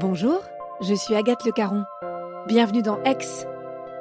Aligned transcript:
Bonjour, 0.00 0.40
je 0.80 0.94
suis 0.94 1.14
Agathe 1.14 1.44
Le 1.44 1.52
Caron. 1.52 1.84
Bienvenue 2.46 2.80
dans 2.80 3.02
Ex, 3.02 3.46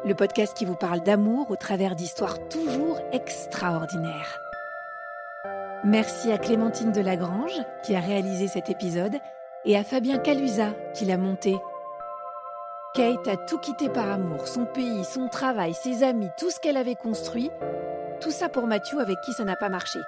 le 0.05 0.15
podcast 0.15 0.55
qui 0.55 0.63
vous 0.63 0.77
parle 0.77 1.01
d'amour 1.01 1.51
au 1.51 1.57
travers 1.57 1.93
d'histoires 1.93 2.39
toujours 2.47 3.01
extraordinaires. 3.11 4.39
Merci 5.83 6.31
à 6.31 6.37
Clémentine 6.37 6.93
Delagrange 6.93 7.51
qui 7.83 7.97
a 7.97 7.99
réalisé 7.99 8.47
cet 8.47 8.69
épisode 8.69 9.17
et 9.65 9.75
à 9.75 9.83
Fabien 9.83 10.19
Calusa 10.19 10.69
qui 10.93 11.03
l'a 11.03 11.17
monté. 11.17 11.57
Kate 12.93 13.27
a 13.27 13.35
tout 13.35 13.57
quitté 13.57 13.89
par 13.89 14.09
amour, 14.09 14.47
son 14.47 14.63
pays, 14.63 15.03
son 15.03 15.27
travail, 15.27 15.73
ses 15.73 16.03
amis, 16.03 16.29
tout 16.37 16.49
ce 16.49 16.61
qu'elle 16.61 16.77
avait 16.77 16.95
construit, 16.95 17.51
tout 18.21 18.31
ça 18.31 18.47
pour 18.47 18.67
Mathieu 18.67 19.01
avec 19.01 19.19
qui 19.19 19.33
ça 19.33 19.43
n'a 19.43 19.57
pas 19.57 19.67
marché. 19.67 19.99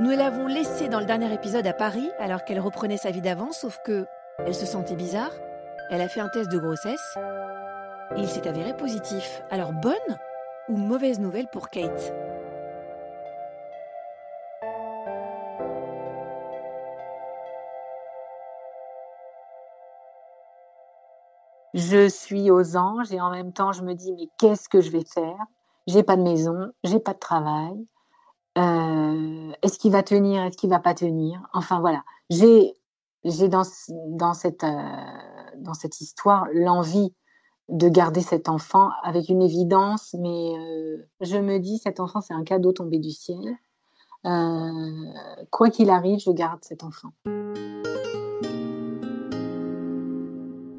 Nous 0.00 0.10
l'avons 0.10 0.48
laissée 0.48 0.88
dans 0.88 0.98
le 0.98 1.06
dernier 1.06 1.32
épisode 1.32 1.68
à 1.68 1.72
Paris 1.72 2.10
alors 2.18 2.44
qu'elle 2.44 2.58
reprenait 2.58 2.96
sa 2.96 3.12
vie 3.12 3.20
d'avant, 3.20 3.52
sauf 3.52 3.78
que 3.84 4.08
elle 4.46 4.54
se 4.54 4.66
sentait 4.66 4.96
bizarre, 4.96 5.32
elle 5.90 6.00
a 6.00 6.08
fait 6.08 6.20
un 6.20 6.28
test 6.28 6.50
de 6.50 6.58
grossesse. 6.58 7.18
Et 8.16 8.20
il 8.20 8.28
s'est 8.28 8.48
avéré 8.48 8.76
positif. 8.76 9.42
Alors 9.50 9.72
bonne 9.72 10.18
ou 10.68 10.76
mauvaise 10.76 11.20
nouvelle 11.20 11.46
pour 11.52 11.68
Kate? 11.68 12.12
Je 21.72 22.08
suis 22.08 22.50
aux 22.50 22.76
anges 22.76 23.12
et 23.12 23.20
en 23.20 23.30
même 23.30 23.52
temps 23.52 23.70
je 23.70 23.82
me 23.82 23.94
dis 23.94 24.12
mais 24.12 24.28
qu'est-ce 24.38 24.68
que 24.68 24.80
je 24.80 24.90
vais 24.90 25.04
faire? 25.04 25.36
J'ai 25.86 26.02
pas 26.02 26.16
de 26.16 26.22
maison, 26.22 26.72
j'ai 26.82 26.98
pas 26.98 27.14
de 27.14 27.18
travail. 27.18 27.86
Euh, 28.58 29.52
est-ce 29.62 29.78
qu'il 29.78 29.92
va 29.92 30.02
tenir? 30.02 30.42
Est-ce 30.42 30.56
qu'il 30.56 30.68
va 30.68 30.80
pas 30.80 30.94
tenir? 30.94 31.40
Enfin 31.52 31.78
voilà, 31.78 32.02
j'ai 32.28 32.74
j'ai 33.24 33.48
dans 33.48 33.62
dans 34.08 34.34
cette 34.34 34.64
euh, 34.64 34.76
dans 35.58 35.74
cette 35.74 36.00
histoire 36.00 36.46
l'envie 36.52 37.14
de 37.68 37.88
garder 37.88 38.20
cet 38.20 38.48
enfant 38.48 38.90
avec 39.02 39.28
une 39.28 39.42
évidence, 39.42 40.14
mais 40.18 40.54
euh, 40.58 41.08
je 41.20 41.36
me 41.36 41.58
dis 41.58 41.78
cet 41.78 42.00
enfant 42.00 42.20
c'est 42.20 42.34
un 42.34 42.44
cadeau 42.44 42.72
tombé 42.72 42.98
du 42.98 43.10
ciel. 43.10 43.56
quoi 45.50 45.70
qu'il 45.70 45.90
arrive, 45.90 46.18
je 46.18 46.30
garde 46.30 46.60
cet 46.62 46.82
enfant. 46.84 47.10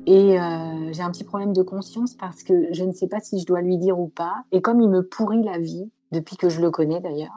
Et 0.07 0.37
euh, 0.37 0.91
j'ai 0.91 1.03
un 1.03 1.09
petit 1.09 1.23
problème 1.23 1.53
de 1.53 1.61
conscience 1.61 2.15
parce 2.15 2.43
que 2.43 2.73
je 2.73 2.83
ne 2.83 2.91
sais 2.91 3.07
pas 3.07 3.21
si 3.21 3.39
je 3.39 3.45
dois 3.45 3.61
lui 3.61 3.77
dire 3.77 3.97
ou 3.97 4.09
pas. 4.09 4.43
Et 4.51 4.61
comme 4.61 4.81
il 4.81 4.89
me 4.89 5.07
pourrit 5.07 5.41
la 5.41 5.57
vie, 5.57 5.89
depuis 6.11 6.35
que 6.35 6.49
je 6.49 6.59
le 6.59 6.69
connais 6.69 6.99
d'ailleurs, 6.99 7.31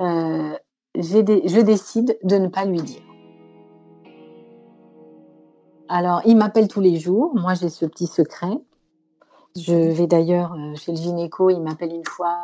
euh, 0.00 0.56
je 0.94 1.60
décide 1.60 2.16
de 2.22 2.36
ne 2.36 2.46
pas 2.46 2.66
lui 2.66 2.80
dire. 2.82 3.02
Alors, 5.88 6.22
il 6.26 6.36
m'appelle 6.36 6.68
tous 6.68 6.80
les 6.80 6.98
jours. 6.98 7.34
Moi, 7.34 7.54
j'ai 7.54 7.68
ce 7.68 7.86
petit 7.86 8.06
secret. 8.06 8.60
Je 9.56 9.74
vais 9.74 10.06
d'ailleurs 10.06 10.52
euh, 10.54 10.74
chez 10.76 10.92
le 10.92 10.98
gynéco. 10.98 11.50
Il 11.50 11.60
m'appelle 11.60 11.92
une 11.92 12.04
fois. 12.04 12.36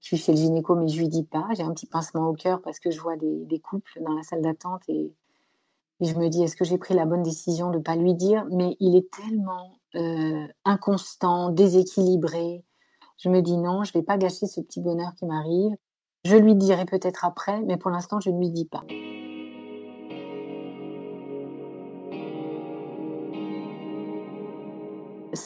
je 0.00 0.06
suis 0.06 0.16
chez 0.16 0.32
le 0.32 0.38
gynéco, 0.38 0.74
mais 0.74 0.88
je 0.88 0.98
lui 0.98 1.08
dis 1.08 1.24
pas. 1.24 1.48
J'ai 1.56 1.62
un 1.62 1.72
petit 1.72 1.86
pincement 1.86 2.28
au 2.28 2.34
cœur 2.34 2.62
parce 2.62 2.78
que 2.78 2.90
je 2.90 3.00
vois 3.00 3.16
des, 3.16 3.44
des 3.44 3.58
couples 3.58 4.00
dans 4.00 4.12
la 4.12 4.22
salle 4.22 4.42
d'attente 4.42 4.82
et 4.88 5.12
et 6.02 6.06
je 6.06 6.18
me 6.18 6.28
dis, 6.28 6.42
est-ce 6.42 6.56
que 6.56 6.64
j'ai 6.64 6.78
pris 6.78 6.94
la 6.94 7.06
bonne 7.06 7.22
décision 7.22 7.70
de 7.70 7.78
ne 7.78 7.82
pas 7.82 7.94
lui 7.94 8.14
dire? 8.14 8.44
Mais 8.50 8.76
il 8.80 8.96
est 8.96 9.08
tellement 9.12 9.78
euh, 9.94 10.48
inconstant, 10.64 11.50
déséquilibré. 11.50 12.64
Je 13.18 13.28
me 13.28 13.40
dis, 13.40 13.56
non, 13.56 13.84
je 13.84 13.92
ne 13.94 14.00
vais 14.00 14.04
pas 14.04 14.18
gâcher 14.18 14.48
ce 14.48 14.60
petit 14.60 14.80
bonheur 14.80 15.14
qui 15.14 15.26
m'arrive. 15.26 15.76
Je 16.24 16.34
lui 16.34 16.56
dirai 16.56 16.86
peut-être 16.86 17.24
après, 17.24 17.62
mais 17.62 17.76
pour 17.76 17.92
l'instant, 17.92 18.18
je 18.18 18.30
ne 18.30 18.38
lui 18.40 18.50
dis 18.50 18.64
pas. 18.64 18.82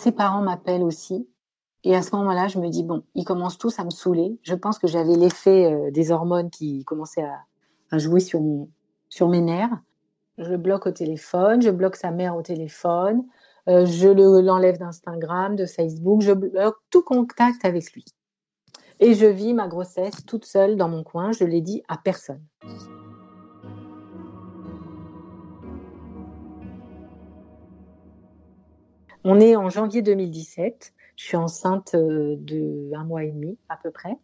Ses 0.07 0.13
parents 0.13 0.41
m'appellent 0.41 0.85
aussi. 0.85 1.29
Et 1.83 1.97
à 1.97 2.01
ce 2.01 2.15
moment-là, 2.15 2.47
je 2.47 2.61
me 2.61 2.69
dis, 2.69 2.85
bon, 2.85 3.03
ils 3.17 3.25
commencent 3.25 3.59
tous 3.59 3.81
à 3.81 3.85
me 3.85 3.91
saouler. 3.91 4.39
Je 4.45 4.55
pense 4.55 4.79
que 4.79 4.87
j'avais 4.87 5.17
l'effet 5.17 5.65
euh, 5.65 5.91
des 5.91 6.13
hormones 6.13 6.49
qui 6.49 6.85
commençaient 6.85 7.27
à, 7.91 7.99
jouer 7.99 8.21
sur, 8.21 8.41
mes 8.41 9.41
nerfs. 9.41 9.77
Je 10.39 10.49
le 10.49 10.59
bloque 10.59 10.87
au 10.87 10.93
téléphone, 10.93 11.61
je 11.61 11.71
bloque 11.71 11.97
sa 11.97 12.13
mère 12.13 12.37
au 12.37 12.43
téléphone, 12.43 13.25
euh, 13.69 13.85
je 13.85 14.07
l'enlève 14.09 14.79
d'Instagram, 14.79 15.57
de 15.57 15.67
Facebook, 15.67 16.21
je 16.21 16.31
bloque 16.31 16.77
tout 16.91 17.03
contact 17.03 17.65
avec 17.65 17.93
lui. 17.93 18.05
Et 19.01 19.15
je 19.15 19.27
vis 19.27 19.55
ma 19.55 19.67
grossesse 19.67 20.25
toute 20.25 20.45
seule 20.45 20.77
dans 20.77 20.89
mon 20.89 21.03
coin, 21.03 21.33
je 21.33 21.43
l'ai 21.43 21.63
dit 21.63 21.83
à 21.89 21.97
personne. 21.97 22.45
On 29.29 29.41
est 29.41 29.57
en 29.57 29.69
janvier 29.71 30.03
2017, 30.03 30.93
je 31.17 31.25
suis 31.25 31.37
enceinte 31.37 31.97
euh, 31.97 32.37
de 32.39 32.93
un 32.95 33.03
mois 33.03 33.25
et 33.25 33.33
demi 33.33 33.59
à 33.69 33.77
peu 33.77 33.91
près. 33.91 34.17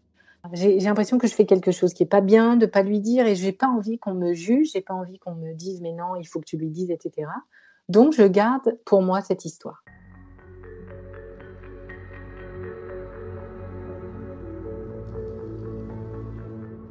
J'ai 0.52 0.78
l'impression 0.78 1.18
que 1.18 1.26
je 1.26 1.34
fais 1.34 1.44
quelque 1.44 1.72
chose 1.72 1.92
qui 1.92 2.04
est 2.04 2.06
pas 2.06 2.20
bien, 2.20 2.56
de 2.56 2.66
pas 2.66 2.84
lui 2.84 3.00
dire, 3.00 3.26
et 3.26 3.34
j'ai 3.34 3.50
pas 3.50 3.66
envie 3.66 3.98
qu'on 3.98 4.14
me 4.14 4.32
juge, 4.32 4.70
j'ai 4.74 4.80
pas 4.80 4.94
envie 4.94 5.18
qu'on 5.18 5.34
me 5.34 5.54
dise 5.54 5.80
mais 5.82 5.90
non, 5.90 6.14
il 6.14 6.24
faut 6.24 6.38
que 6.38 6.44
tu 6.44 6.56
lui 6.56 6.70
dises, 6.70 6.92
etc. 6.92 7.28
Donc 7.88 8.12
je 8.12 8.22
garde 8.22 8.78
pour 8.84 9.02
moi 9.02 9.22
cette 9.22 9.44
histoire. 9.44 9.82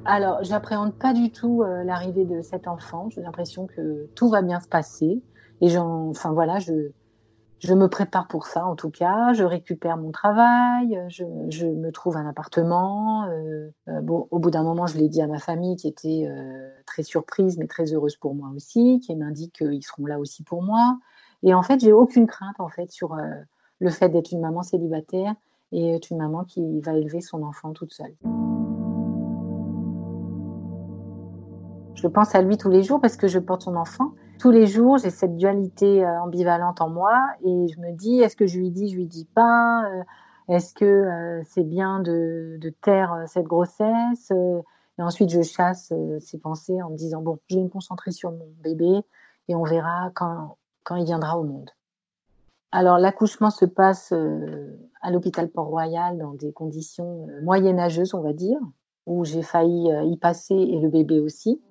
Alors, 0.04 0.44
j'appréhende 0.44 0.96
pas 0.96 1.14
du 1.14 1.32
tout 1.32 1.64
euh, 1.64 1.86
l'arrivée 1.86 2.26
de 2.26 2.42
cet 2.42 2.68
enfant. 2.68 3.10
J'ai 3.10 3.22
l'impression 3.22 3.68
que 3.68 4.08
tout 4.16 4.28
va 4.28 4.42
bien 4.42 4.60
se 4.60 4.68
passer. 4.68 5.24
Et 5.62 5.78
enfin 5.78 6.34
voilà, 6.34 6.60
je, 6.60 6.92
je 7.62 7.76
me 7.76 7.88
prépare 7.88 8.28
pour 8.28 8.48
ça 8.48 8.66
en 8.66 8.76
tout 8.76 8.90
cas. 8.90 9.34
Je 9.34 9.44
récupère 9.44 9.98
mon 9.98 10.12
travail, 10.12 11.00
je, 11.10 11.66
me 11.66 11.92
trouve 11.92 12.18
un 12.18 12.28
appartement. 12.28 13.26
Euh, 13.26 13.70
euh, 13.88 14.02
bon, 14.02 14.28
au 14.32 14.40
bout 14.40 14.50
d'un 14.50 14.64
moment, 14.64 14.88
je 14.88 14.98
l'ai 14.98 15.08
dit 15.08 15.22
à 15.22 15.28
ma 15.28 15.38
famille 15.38 15.76
qui 15.76 15.88
était 15.88 16.28
euh, 16.28 16.70
très 16.88 17.04
surprise 17.04 17.58
mais 17.60 17.68
très 17.68 17.94
heureuse 17.94 18.16
pour 18.16 18.34
moi 18.34 18.50
aussi, 18.56 19.00
qui 19.00 19.16
m'indique 19.16 19.54
qu'ils 19.54 19.84
seront 19.84 20.08
là 20.08 20.20
aussi 20.20 20.44
pour 20.44 20.64
moi. 20.64 20.98
Et 21.44 21.54
en 21.54 21.62
fait, 21.62 21.80
j'ai 21.80 21.94
aucune 21.94 22.26
crainte 22.26 22.60
en 22.60 22.68
fait 22.68 22.92
sur 22.92 23.16
le 23.80 23.90
fait 23.90 24.10
d'être 24.10 24.32
une 24.32 24.42
maman 24.42 24.64
célibataire 24.64 25.34
et 25.72 25.96
être 25.96 26.10
une 26.10 26.18
maman 26.18 26.44
qui 26.44 26.82
va 26.82 26.96
élever 26.96 27.22
son 27.22 27.44
enfant 27.44 27.74
toute 27.74 27.94
seule. 27.94 28.16
Je 31.94 32.08
pense 32.08 32.34
à 32.34 32.42
lui 32.42 32.58
tous 32.58 32.70
les 32.70 32.82
jours 32.82 33.00
parce 33.00 33.18
que 33.18 33.28
je 33.28 33.38
porte 33.38 33.64
son 33.64 33.76
enfant 33.76 34.14
tous 34.42 34.50
les 34.50 34.66
jours, 34.66 34.98
j'ai 34.98 35.12
cette 35.12 35.38
dualité 35.38 36.04
euh, 36.04 36.20
ambivalente 36.20 36.82
en 36.82 36.90
moi 36.90 37.28
et 37.44 37.68
je 37.68 37.80
me 37.80 37.92
dis, 37.92 38.22
est-ce 38.22 38.36
que 38.36 38.48
je 38.48 38.58
lui 38.58 38.72
dis, 38.72 38.90
je 38.90 38.96
lui 38.96 39.06
dis 39.06 39.26
pas 39.26 39.86
euh, 39.86 40.04
Est-ce 40.48 40.74
que 40.74 40.84
euh, 40.84 41.44
c'est 41.46 41.64
bien 41.64 42.00
de, 42.00 42.60
taire 42.82 43.24
cette 43.28 43.46
grossesse 43.46 44.32
Et 44.32 45.02
ensuite, 45.04 45.30
je 45.30 45.44
chasse 45.44 45.94
ces 46.20 46.40
pensées 46.40 46.82
en 46.82 46.90
me 46.90 46.98
disant, 46.98 47.22
bon, 47.22 47.38
je 47.52 47.58
vais 47.58 47.62
me 47.62 47.70
concentrer 47.70 48.10
sur 48.10 48.32
mon 48.32 48.48
bébé 48.64 49.02
et 49.48 49.54
on 49.54 49.62
verra 49.62 50.10
quand, 50.16 50.58
quand 50.84 50.96
il 50.96 51.06
viendra 51.06 51.38
au 51.38 51.44
monde. 51.44 51.70
Alors, 52.72 52.98
l'accouchement 52.98 53.52
se 53.52 53.66
passe 53.66 54.12
à 55.04 55.12
l'hôpital 55.12 55.50
Port-Royal 55.50 56.18
dans 56.18 56.34
des 56.34 56.52
conditions 56.52 57.28
moyenâgeuses, 57.44 58.16
on 58.16 58.22
va 58.22 58.34
dire, 58.34 58.60
où 59.06 59.24
j'ai 59.24 59.44
failli 59.44 59.92
y 60.06 60.18
passer 60.18 60.56
et 60.56 60.80
le 60.80 60.90
bébé 60.90 61.20
aussi. 61.20 61.62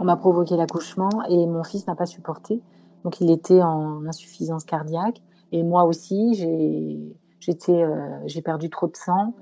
On 0.00 0.04
m'a 0.04 0.16
provoqué 0.16 0.56
l'accouchement 0.56 1.10
et 1.28 1.46
mon 1.46 1.62
fils 1.62 1.86
n'a 1.86 1.94
pas 1.94 2.06
supporté. 2.06 2.60
Donc 3.04 3.20
il 3.20 3.30
était 3.30 3.62
en 3.62 4.04
insuffisance 4.06 4.64
cardiaque. 4.64 5.22
Et 5.52 5.62
moi 5.62 5.84
aussi, 5.84 6.34
j'ai 6.34 7.82
euh, 7.82 8.40
perdu 8.44 8.70
trop 8.70 8.88
de 8.88 8.96
sang. 8.96 9.34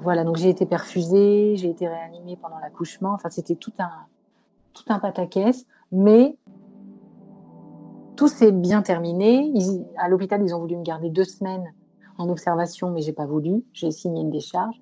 Voilà, 0.00 0.24
donc 0.24 0.36
j'ai 0.36 0.48
été 0.48 0.66
perfusée, 0.66 1.54
j'ai 1.56 1.70
été 1.70 1.88
réanimée 1.88 2.36
pendant 2.40 2.58
l'accouchement. 2.58 3.12
Enfin, 3.12 3.30
c'était 3.30 3.54
tout 3.54 3.72
un, 3.78 3.90
tout 4.72 4.84
un 4.88 4.98
pataquès. 4.98 5.66
Mais 5.90 6.36
tout 8.16 8.28
s'est 8.28 8.52
bien 8.52 8.82
terminé. 8.82 9.52
à 9.98 10.08
l'hôpital, 10.08 10.42
ils 10.42 10.54
ont 10.54 10.60
voulu 10.60 10.76
me 10.76 10.84
garder 10.84 11.10
deux 11.10 11.24
semaines 11.24 11.72
en 12.18 12.28
observation, 12.28 12.90
mais 12.90 13.00
j'ai 13.00 13.12
pas 13.12 13.26
voulu. 13.26 13.64
J'ai 13.72 13.90
signé 13.90 14.20
une 14.20 14.30
décharge 14.30 14.80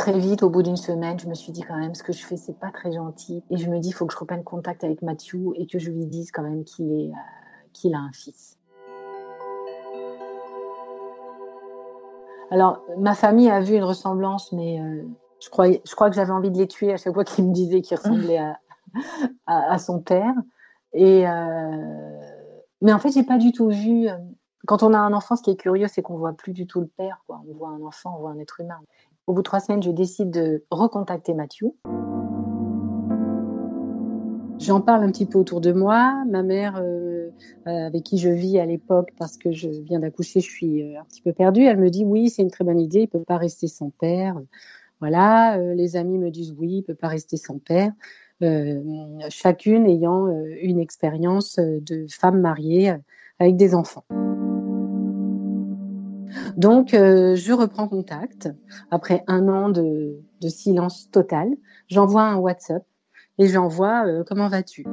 très 0.00 0.18
vite, 0.18 0.42
au 0.42 0.48
bout 0.48 0.62
d'une 0.62 0.78
semaine, 0.78 1.20
je 1.20 1.26
me 1.26 1.34
suis 1.34 1.52
dit 1.52 1.60
quand 1.60 1.76
même, 1.76 1.94
ce 1.94 2.02
que 2.02 2.14
je 2.14 2.24
fais, 2.24 2.38
c'est 2.38 2.58
pas 2.58 2.70
très 2.70 2.90
gentil. 2.90 3.44
Et 3.50 3.58
je 3.58 3.68
me 3.68 3.78
dis, 3.78 3.88
il 3.88 3.92
faut 3.92 4.06
que 4.06 4.14
je 4.14 4.18
reprenne 4.18 4.42
contact 4.42 4.82
avec 4.82 5.02
Mathieu 5.02 5.52
et 5.56 5.66
que 5.66 5.78
je 5.78 5.90
lui 5.90 6.06
dise 6.06 6.32
quand 6.32 6.42
même 6.42 6.64
qu'il 6.64 7.12
euh, 7.12 7.94
a 7.94 7.98
un 7.98 8.10
fils. 8.12 8.58
Alors, 12.50 12.82
ma 12.96 13.14
famille 13.14 13.50
a 13.50 13.60
vu 13.60 13.74
une 13.76 13.84
ressemblance, 13.84 14.52
mais 14.52 14.80
euh, 14.80 15.02
je, 15.38 15.50
crois 15.50 16.08
que 16.08 16.16
j'avais 16.16 16.32
envie 16.32 16.50
de 16.50 16.56
les 16.56 16.66
tuer 16.66 16.94
à 16.94 16.96
chaque 16.96 17.12
fois 17.12 17.24
qu'ils 17.24 17.46
me 17.46 17.52
disaient 17.52 17.82
qu'il 17.82 17.98
ressemblait 17.98 18.40
à, 19.46 19.78
son 19.78 20.00
père. 20.00 20.32
Euh, 20.96 22.20
mais 22.80 22.92
en 22.94 22.98
fait, 22.98 23.12
j'ai 23.12 23.22
pas 23.22 23.36
du 23.36 23.52
tout 23.52 23.68
vu. 23.68 24.08
Quand 24.66 24.82
on 24.82 24.94
a 24.94 24.98
un 24.98 25.12
enfant, 25.12 25.36
ce 25.36 25.42
qui 25.42 25.50
est 25.50 25.56
curieux, 25.56 25.88
c'est 25.88 26.00
qu'on 26.00 26.16
voit 26.16 26.32
plus 26.32 26.54
du 26.54 26.66
tout 26.66 26.80
le 26.80 26.86
père. 26.86 27.22
On 27.28 27.52
voit 27.52 27.68
un 27.68 27.82
enfant, 27.82 28.14
on 28.16 28.20
voit 28.20 28.30
un 28.30 28.38
être 28.38 28.60
humain. 28.60 28.80
Au 29.30 29.32
bout 29.32 29.42
de 29.42 29.44
trois 29.44 29.60
semaines, 29.60 29.80
je 29.80 29.92
décide 29.92 30.32
de 30.32 30.64
recontacter 30.72 31.34
Mathieu. 31.34 31.68
J'en 34.58 34.80
parle 34.80 35.04
un 35.04 35.12
petit 35.12 35.24
peu 35.24 35.38
autour 35.38 35.60
de 35.60 35.70
moi. 35.70 36.24
Ma 36.28 36.42
mère, 36.42 36.80
euh, 36.82 37.30
euh, 37.68 37.86
avec 37.86 38.02
qui 38.02 38.18
je 38.18 38.28
vis 38.28 38.58
à 38.58 38.66
l'époque, 38.66 39.10
parce 39.20 39.36
que 39.36 39.52
je 39.52 39.68
viens 39.68 40.00
d'accoucher, 40.00 40.40
je 40.40 40.50
suis 40.50 40.82
euh, 40.82 41.00
un 41.00 41.04
petit 41.04 41.22
peu 41.22 41.32
perdue. 41.32 41.62
Elle 41.62 41.78
me 41.78 41.90
dit 41.90 42.04
oui, 42.04 42.28
c'est 42.28 42.42
une 42.42 42.50
très 42.50 42.64
bonne 42.64 42.80
idée. 42.80 43.02
Il 43.02 43.06
peut 43.06 43.22
pas 43.22 43.36
rester 43.36 43.68
sans 43.68 43.90
père. 43.90 44.34
Voilà. 44.98 45.56
les 45.74 45.94
amis 45.94 46.18
me 46.18 46.32
disent 46.32 46.52
oui, 46.58 46.78
il 46.78 46.82
peut 46.82 46.96
pas 46.96 47.06
rester 47.06 47.36
sans 47.36 47.60
père. 47.60 47.92
chacune 49.28 49.86
ayant 49.86 50.26
une 50.60 50.80
expérience 50.80 51.60
de 51.60 52.06
femme 52.10 52.40
mariée 52.40 52.94
avec 53.38 53.56
des 53.56 53.76
enfants. 53.76 54.04
Donc, 56.56 56.90
je 56.92 57.52
reprends 57.52 57.88
contact 57.88 58.48
après 58.90 59.24
un 59.26 59.48
an 59.48 59.68
de, 59.68 60.20
de 60.40 60.48
silence 60.48 61.10
total. 61.10 61.48
J'envoie 61.88 62.22
un 62.22 62.36
WhatsApp 62.36 62.84
et 63.38 63.48
j'envoie 63.48 64.06
euh, 64.06 64.24
comment 64.24 64.48
vas-tu? 64.48 64.86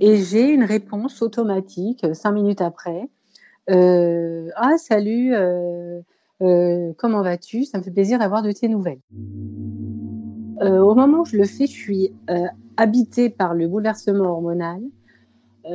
Et 0.00 0.16
j'ai 0.16 0.50
une 0.50 0.62
réponse 0.62 1.22
automatique 1.22 2.04
euh, 2.04 2.14
cinq 2.14 2.32
minutes 2.32 2.60
après. 2.60 3.08
Euh, 3.70 4.48
ah 4.56 4.78
salut, 4.78 5.34
comment 6.40 7.22
vas-tu? 7.22 7.64
Ça 7.64 7.78
me 7.78 7.82
fait 7.82 7.90
plaisir 7.90 8.18
d'avoir 8.18 8.42
de 8.42 8.52
tes 8.52 8.68
nouvelles. 8.68 9.00
au 10.62 10.94
moment 10.94 11.20
où 11.20 11.24
je 11.26 11.36
le 11.36 11.44
fais, 11.44 11.66
je 11.66 11.72
suis 11.72 12.12
habitée 12.78 13.28
par 13.28 13.54
le 13.54 13.68
bouleversement 13.68 14.30
hormonal, 14.30 14.80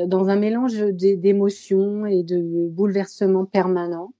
dans 0.07 0.29
un 0.29 0.35
mélange 0.35 0.77
d'émotions 0.77 2.05
et 2.05 2.23
de 2.23 2.67
bouleversements 2.69 3.45
permanents. 3.45 4.11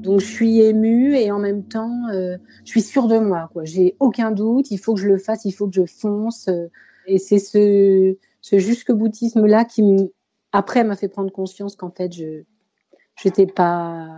Donc 0.00 0.20
je 0.20 0.26
suis 0.26 0.60
émue 0.60 1.14
et 1.14 1.30
en 1.30 1.38
même 1.38 1.62
temps, 1.64 2.08
euh, 2.12 2.38
je 2.64 2.70
suis 2.70 2.80
sûre 2.80 3.06
de 3.06 3.18
moi. 3.18 3.50
Quoi. 3.52 3.64
J'ai 3.64 3.96
aucun 4.00 4.30
doute. 4.30 4.70
Il 4.70 4.78
faut 4.78 4.94
que 4.94 5.00
je 5.00 5.08
le 5.08 5.18
fasse. 5.18 5.44
Il 5.44 5.52
faut 5.52 5.68
que 5.68 5.74
je 5.74 5.84
fonce. 5.84 6.48
Euh, 6.48 6.68
et 7.06 7.18
c'est 7.18 7.38
ce, 7.38 8.16
ce 8.40 8.58
jusque 8.58 8.92
boutisme 8.92 9.44
là 9.46 9.64
qui 9.64 10.10
après 10.52 10.84
m'a 10.84 10.96
fait 10.96 11.08
prendre 11.08 11.30
conscience 11.30 11.76
qu'en 11.76 11.90
fait 11.90 12.12
je 12.12 12.42
j'étais 13.22 13.46
pas 13.46 14.08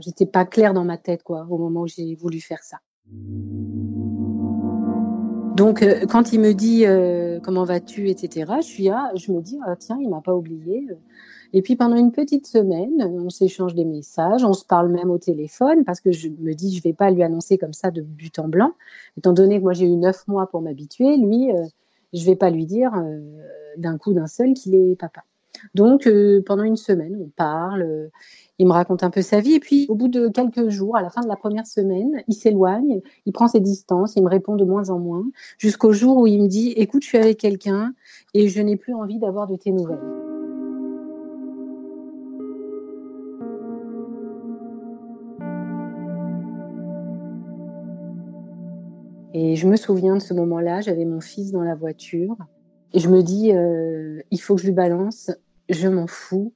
j'étais 0.00 0.26
pas 0.26 0.44
claire 0.44 0.74
dans 0.74 0.84
ma 0.84 0.96
tête 0.96 1.22
quoi 1.22 1.46
au 1.48 1.58
moment 1.58 1.82
où 1.82 1.86
j'ai 1.86 2.14
voulu 2.14 2.40
faire 2.40 2.62
ça. 2.62 2.78
Donc 5.56 5.82
euh, 5.82 6.06
quand 6.06 6.32
il 6.32 6.40
me 6.40 6.52
dit 6.54 6.84
comment 7.42 7.64
vas-tu 7.64 8.08
etc. 8.08 8.50
Je 8.58 8.66
suis 8.66 8.88
je 9.16 9.32
me 9.32 9.40
dis 9.40 9.58
ah, 9.66 9.76
tiens 9.76 9.98
il 10.00 10.08
m'a 10.08 10.20
pas 10.20 10.34
oublié. 10.34 10.88
Et 11.52 11.60
puis 11.60 11.76
pendant 11.76 11.96
une 11.96 12.12
petite 12.12 12.46
semaine, 12.46 13.02
on 13.02 13.28
s'échange 13.28 13.74
des 13.74 13.84
messages, 13.84 14.42
on 14.42 14.54
se 14.54 14.64
parle 14.64 14.88
même 14.88 15.10
au 15.10 15.18
téléphone 15.18 15.84
parce 15.84 16.00
que 16.00 16.10
je 16.10 16.28
me 16.28 16.54
dis 16.54 16.74
je 16.74 16.82
vais 16.82 16.94
pas 16.94 17.10
lui 17.10 17.22
annoncer 17.22 17.58
comme 17.58 17.74
ça 17.74 17.90
de 17.90 18.00
but 18.00 18.38
en 18.38 18.48
blanc, 18.48 18.72
étant 19.18 19.34
donné 19.34 19.58
que 19.58 19.62
moi 19.62 19.74
j'ai 19.74 19.86
eu 19.86 19.96
neuf 19.96 20.26
mois 20.26 20.46
pour 20.46 20.62
m'habituer, 20.62 21.16
lui 21.18 21.50
je 21.50 21.56
euh, 21.56 21.66
je 22.14 22.24
vais 22.26 22.36
pas 22.36 22.50
lui 22.50 22.66
dire 22.66 22.92
euh, 22.94 23.20
d'un 23.76 23.98
coup 23.98 24.12
d'un 24.12 24.26
seul 24.26 24.54
qu'il 24.54 24.74
est 24.74 24.96
papa. 24.96 25.24
Donc 25.74 26.06
euh, 26.06 26.42
pendant 26.44 26.62
une 26.62 26.76
semaine, 26.76 27.16
on 27.20 27.28
parle, 27.28 28.10
il 28.58 28.66
me 28.66 28.72
raconte 28.72 29.02
un 29.02 29.10
peu 29.10 29.22
sa 29.22 29.40
vie 29.40 29.54
et 29.54 29.60
puis 29.60 29.86
au 29.88 29.94
bout 29.94 30.08
de 30.08 30.28
quelques 30.28 30.68
jours, 30.68 30.96
à 30.96 31.02
la 31.02 31.10
fin 31.10 31.22
de 31.22 31.28
la 31.28 31.36
première 31.36 31.66
semaine, 31.66 32.22
il 32.28 32.34
s'éloigne, 32.34 33.00
il 33.26 33.32
prend 33.32 33.48
ses 33.48 33.60
distances, 33.60 34.14
il 34.16 34.22
me 34.22 34.28
répond 34.28 34.56
de 34.56 34.64
moins 34.64 34.90
en 34.90 34.98
moins, 34.98 35.24
jusqu'au 35.58 35.92
jour 35.92 36.18
où 36.18 36.26
il 36.26 36.42
me 36.42 36.48
dit 36.48 36.72
écoute, 36.76 37.02
je 37.02 37.08
suis 37.08 37.18
avec 37.18 37.38
quelqu'un 37.38 37.94
et 38.34 38.48
je 38.48 38.60
n'ai 38.60 38.76
plus 38.76 38.94
envie 38.94 39.18
d'avoir 39.18 39.46
de 39.46 39.56
tes 39.56 39.72
nouvelles. 39.72 39.98
Et 49.34 49.56
je 49.56 49.66
me 49.66 49.76
souviens 49.76 50.14
de 50.16 50.20
ce 50.20 50.34
moment-là, 50.34 50.82
j'avais 50.82 51.06
mon 51.06 51.20
fils 51.20 51.52
dans 51.52 51.62
la 51.62 51.74
voiture 51.74 52.36
et 52.92 52.98
je 52.98 53.08
me 53.08 53.22
dis, 53.22 53.52
euh, 53.52 54.20
il 54.30 54.38
faut 54.38 54.54
que 54.54 54.60
je 54.60 54.66
lui 54.66 54.74
balance, 54.74 55.30
je 55.72 55.88
m'en 55.88 56.06
fous. 56.06 56.52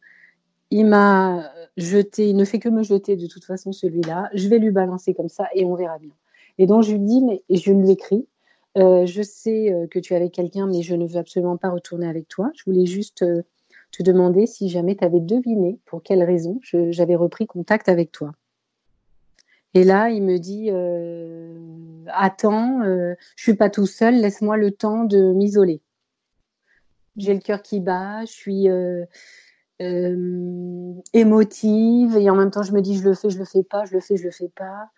Il 0.70 0.86
m'a 0.86 1.52
jeté, 1.76 2.28
il 2.28 2.36
ne 2.36 2.44
fait 2.44 2.58
que 2.58 2.68
me 2.68 2.82
jeter 2.82 3.16
de 3.16 3.26
toute 3.26 3.44
façon 3.44 3.72
celui-là, 3.72 4.28
je 4.34 4.48
vais 4.48 4.58
lui 4.58 4.70
balancer 4.70 5.14
comme 5.14 5.28
ça 5.28 5.48
et 5.54 5.64
on 5.64 5.74
verra 5.74 5.98
bien. 5.98 6.14
Et 6.58 6.66
donc 6.66 6.82
je 6.82 6.92
lui 6.92 7.00
dis, 7.00 7.22
mais 7.22 7.42
je 7.50 7.72
lui 7.72 7.90
écris, 7.90 8.26
euh, 8.78 9.06
je 9.06 9.22
sais 9.22 9.72
euh, 9.72 9.86
que 9.86 9.98
tu 9.98 10.12
es 10.12 10.16
avec 10.16 10.32
quelqu'un, 10.32 10.66
mais 10.66 10.82
je 10.82 10.94
ne 10.94 11.06
veux 11.06 11.16
absolument 11.16 11.56
pas 11.56 11.70
retourner 11.70 12.08
avec 12.08 12.28
toi. 12.28 12.50
Je 12.54 12.64
voulais 12.64 12.86
juste 12.86 13.24
te 13.92 14.02
demander 14.02 14.46
si 14.46 14.68
jamais 14.68 14.96
tu 14.96 15.04
avais 15.04 15.20
deviné 15.20 15.78
pour 15.86 16.02
quelle 16.02 16.22
raison 16.22 16.60
j'avais 16.62 17.16
repris 17.16 17.46
contact 17.46 17.88
avec 17.88 18.12
toi. 18.12 18.32
Et 19.76 19.84
là, 19.84 20.08
il 20.08 20.22
me 20.22 20.38
dit 20.38 20.68
euh, 20.70 22.04
Attends, 22.06 22.80
euh, 22.82 23.14
je 23.36 23.42
suis 23.42 23.54
pas 23.54 23.68
tout 23.68 23.86
seul, 23.86 24.14
laisse-moi 24.14 24.56
le 24.56 24.70
temps 24.70 25.04
de 25.04 25.34
m'isoler. 25.34 25.82
J'ai 27.16 27.34
le 27.34 27.40
cœur 27.40 27.62
qui 27.62 27.80
bat, 27.80 28.24
je 28.24 28.32
suis 28.32 28.68
euh, 28.68 29.04
émotive 31.12 32.16
et 32.16 32.30
en 32.30 32.36
même 32.36 32.50
temps, 32.50 32.62
je 32.62 32.72
me 32.72 32.80
dis 32.80 32.96
Je 32.96 33.04
le 33.04 33.14
fais, 33.14 33.30
je 33.30 33.38
le 33.38 33.44
fais 33.44 33.62
pas, 33.62 33.84
je 33.84 33.94
le 33.94 34.00
fais, 34.00 34.16
je 34.16 34.24
le 34.24 34.30
fais 34.30 34.48
pas. 34.48 34.90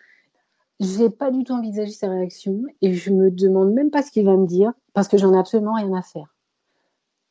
J'ai 0.81 1.11
pas 1.11 1.31
du 1.31 1.43
tout 1.43 1.55
envisagé 1.55 1.91
sa 1.91 2.09
réaction 2.09 2.63
et 2.83 2.95
je 2.95 3.11
me 3.13 3.31
demande 3.31 3.73
même 3.73 3.91
pas 3.91 4.03
ce 4.03 4.13
qu'il 4.13 4.25
va 4.25 4.37
me 4.37 4.47
dire 4.47 4.73
parce 4.93 5.09
que 5.09 5.19
j'en 5.19 5.35
ai 5.35 5.39
absolument 5.39 5.75
rien 5.75 5.93
à 5.95 6.03
faire. 6.03 6.35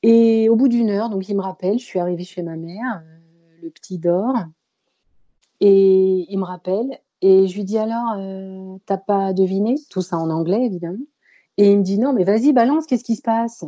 Et 0.04 0.50
au 0.50 0.56
bout 0.56 0.68
d'une 0.68 0.90
heure, 0.90 1.10
donc 1.10 1.28
il 1.30 1.36
me 1.36 1.42
rappelle, 1.42 1.80
je 1.80 1.86
suis 1.86 2.00
arrivée 2.00 2.24
chez 2.24 2.44
ma 2.44 2.56
mère, 2.56 3.04
le 3.62 3.70
petit 3.70 3.98
dort, 3.98 4.36
et 5.60 6.26
il 6.30 6.38
me 6.38 6.44
rappelle, 6.44 7.00
et 7.22 7.48
je 7.48 7.56
lui 7.56 7.64
dis 7.64 7.78
alors, 7.78 8.16
euh, 8.18 8.78
t'as 8.86 8.98
pas 8.98 9.34
deviné? 9.34 9.76
Tout 9.90 10.02
ça 10.02 10.18
en 10.18 10.30
anglais, 10.30 10.64
évidemment. 10.66 11.04
Et 11.58 11.72
il 11.72 11.80
me 11.80 11.84
dit 11.84 11.98
non, 11.98 12.14
mais 12.14 12.24
vas-y, 12.24 12.54
balance, 12.54 12.86
qu'est-ce 12.86 13.04
qui 13.04 13.16
se 13.16 13.24
passe? 13.24 13.66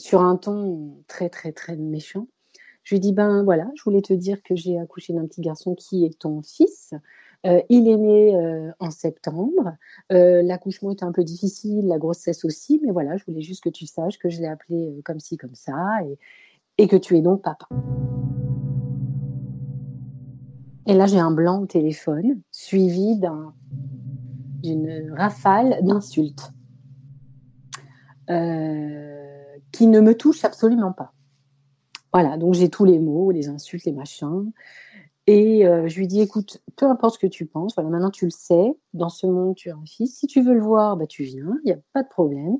Sur 0.00 0.22
un 0.22 0.36
ton 0.36 0.96
très, 1.06 1.28
très, 1.28 1.52
très 1.52 1.76
méchant. 1.76 2.26
Je 2.82 2.94
lui 2.94 3.00
dis 3.00 3.12
ben 3.12 3.44
voilà, 3.44 3.70
je 3.76 3.82
voulais 3.82 4.00
te 4.00 4.14
dire 4.14 4.42
que 4.42 4.56
j'ai 4.56 4.78
accouché 4.78 5.12
d'un 5.12 5.26
petit 5.26 5.42
garçon 5.42 5.74
qui 5.74 6.04
est 6.04 6.18
ton 6.18 6.42
fils. 6.42 6.94
Euh, 7.46 7.60
il 7.68 7.86
est 7.86 7.96
né 7.96 8.36
euh, 8.36 8.70
en 8.80 8.90
septembre. 8.90 9.76
L'accouchement 10.08 10.90
était 10.90 11.04
un 11.04 11.12
peu 11.12 11.22
difficile, 11.22 11.86
la 11.86 11.98
grossesse 11.98 12.44
aussi, 12.44 12.80
mais 12.82 12.90
voilà, 12.90 13.16
je 13.18 13.24
voulais 13.26 13.42
juste 13.42 13.62
que 13.62 13.68
tu 13.68 13.86
saches 13.86 14.18
que 14.18 14.30
je 14.30 14.40
l'ai 14.40 14.48
appelé 14.48 15.00
comme 15.04 15.20
ci, 15.20 15.36
comme 15.36 15.54
ça, 15.54 15.98
et, 16.04 16.18
et 16.78 16.88
que 16.88 16.96
tu 16.96 17.16
es 17.16 17.20
donc 17.20 17.42
papa. 17.42 17.68
Et 20.86 20.94
là, 20.94 21.06
j'ai 21.06 21.18
un 21.18 21.30
blanc 21.30 21.60
au 21.60 21.66
téléphone, 21.66 22.40
suivi 22.50 23.20
d'une 24.62 25.14
rafale 25.16 25.78
d'insultes 25.82 26.50
euh, 28.30 29.19
qui 29.72 29.86
ne 29.86 30.00
me 30.00 30.16
touchent 30.16 30.44
absolument 30.44 30.92
pas. 30.92 31.12
Voilà, 32.12 32.36
donc 32.36 32.54
j'ai 32.54 32.68
tous 32.68 32.84
les 32.84 32.98
mots, 32.98 33.30
les 33.30 33.48
insultes, 33.48 33.84
les 33.84 33.92
machins. 33.92 34.50
Et 35.26 35.66
euh, 35.66 35.86
je 35.86 35.98
lui 35.98 36.08
dis, 36.08 36.20
écoute, 36.20 36.60
peu 36.76 36.86
importe 36.86 37.14
ce 37.14 37.18
que 37.20 37.26
tu 37.26 37.46
penses, 37.46 37.74
voilà, 37.76 37.90
maintenant 37.90 38.10
tu 38.10 38.24
le 38.24 38.30
sais, 38.30 38.74
dans 38.94 39.08
ce 39.08 39.26
monde, 39.26 39.54
tu 39.54 39.70
as 39.70 39.74
un 39.74 39.84
fils. 39.84 40.18
Si 40.18 40.26
tu 40.26 40.42
veux 40.42 40.54
le 40.54 40.60
voir, 40.60 40.96
bah, 40.96 41.06
tu 41.06 41.22
viens, 41.22 41.56
il 41.64 41.66
n'y 41.66 41.72
a 41.72 41.78
pas 41.92 42.02
de 42.02 42.08
problème. 42.08 42.58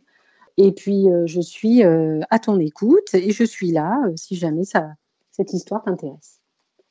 Et 0.56 0.72
puis, 0.72 1.10
euh, 1.10 1.26
je 1.26 1.40
suis 1.40 1.82
à 1.82 2.38
ton 2.38 2.58
écoute 2.60 3.14
et 3.14 3.32
je 3.32 3.44
suis 3.44 3.72
là 3.72 3.98
si 4.14 4.36
jamais 4.36 4.64
ça, 4.64 4.90
cette 5.30 5.52
histoire 5.52 5.82
t'intéresse. 5.82 6.40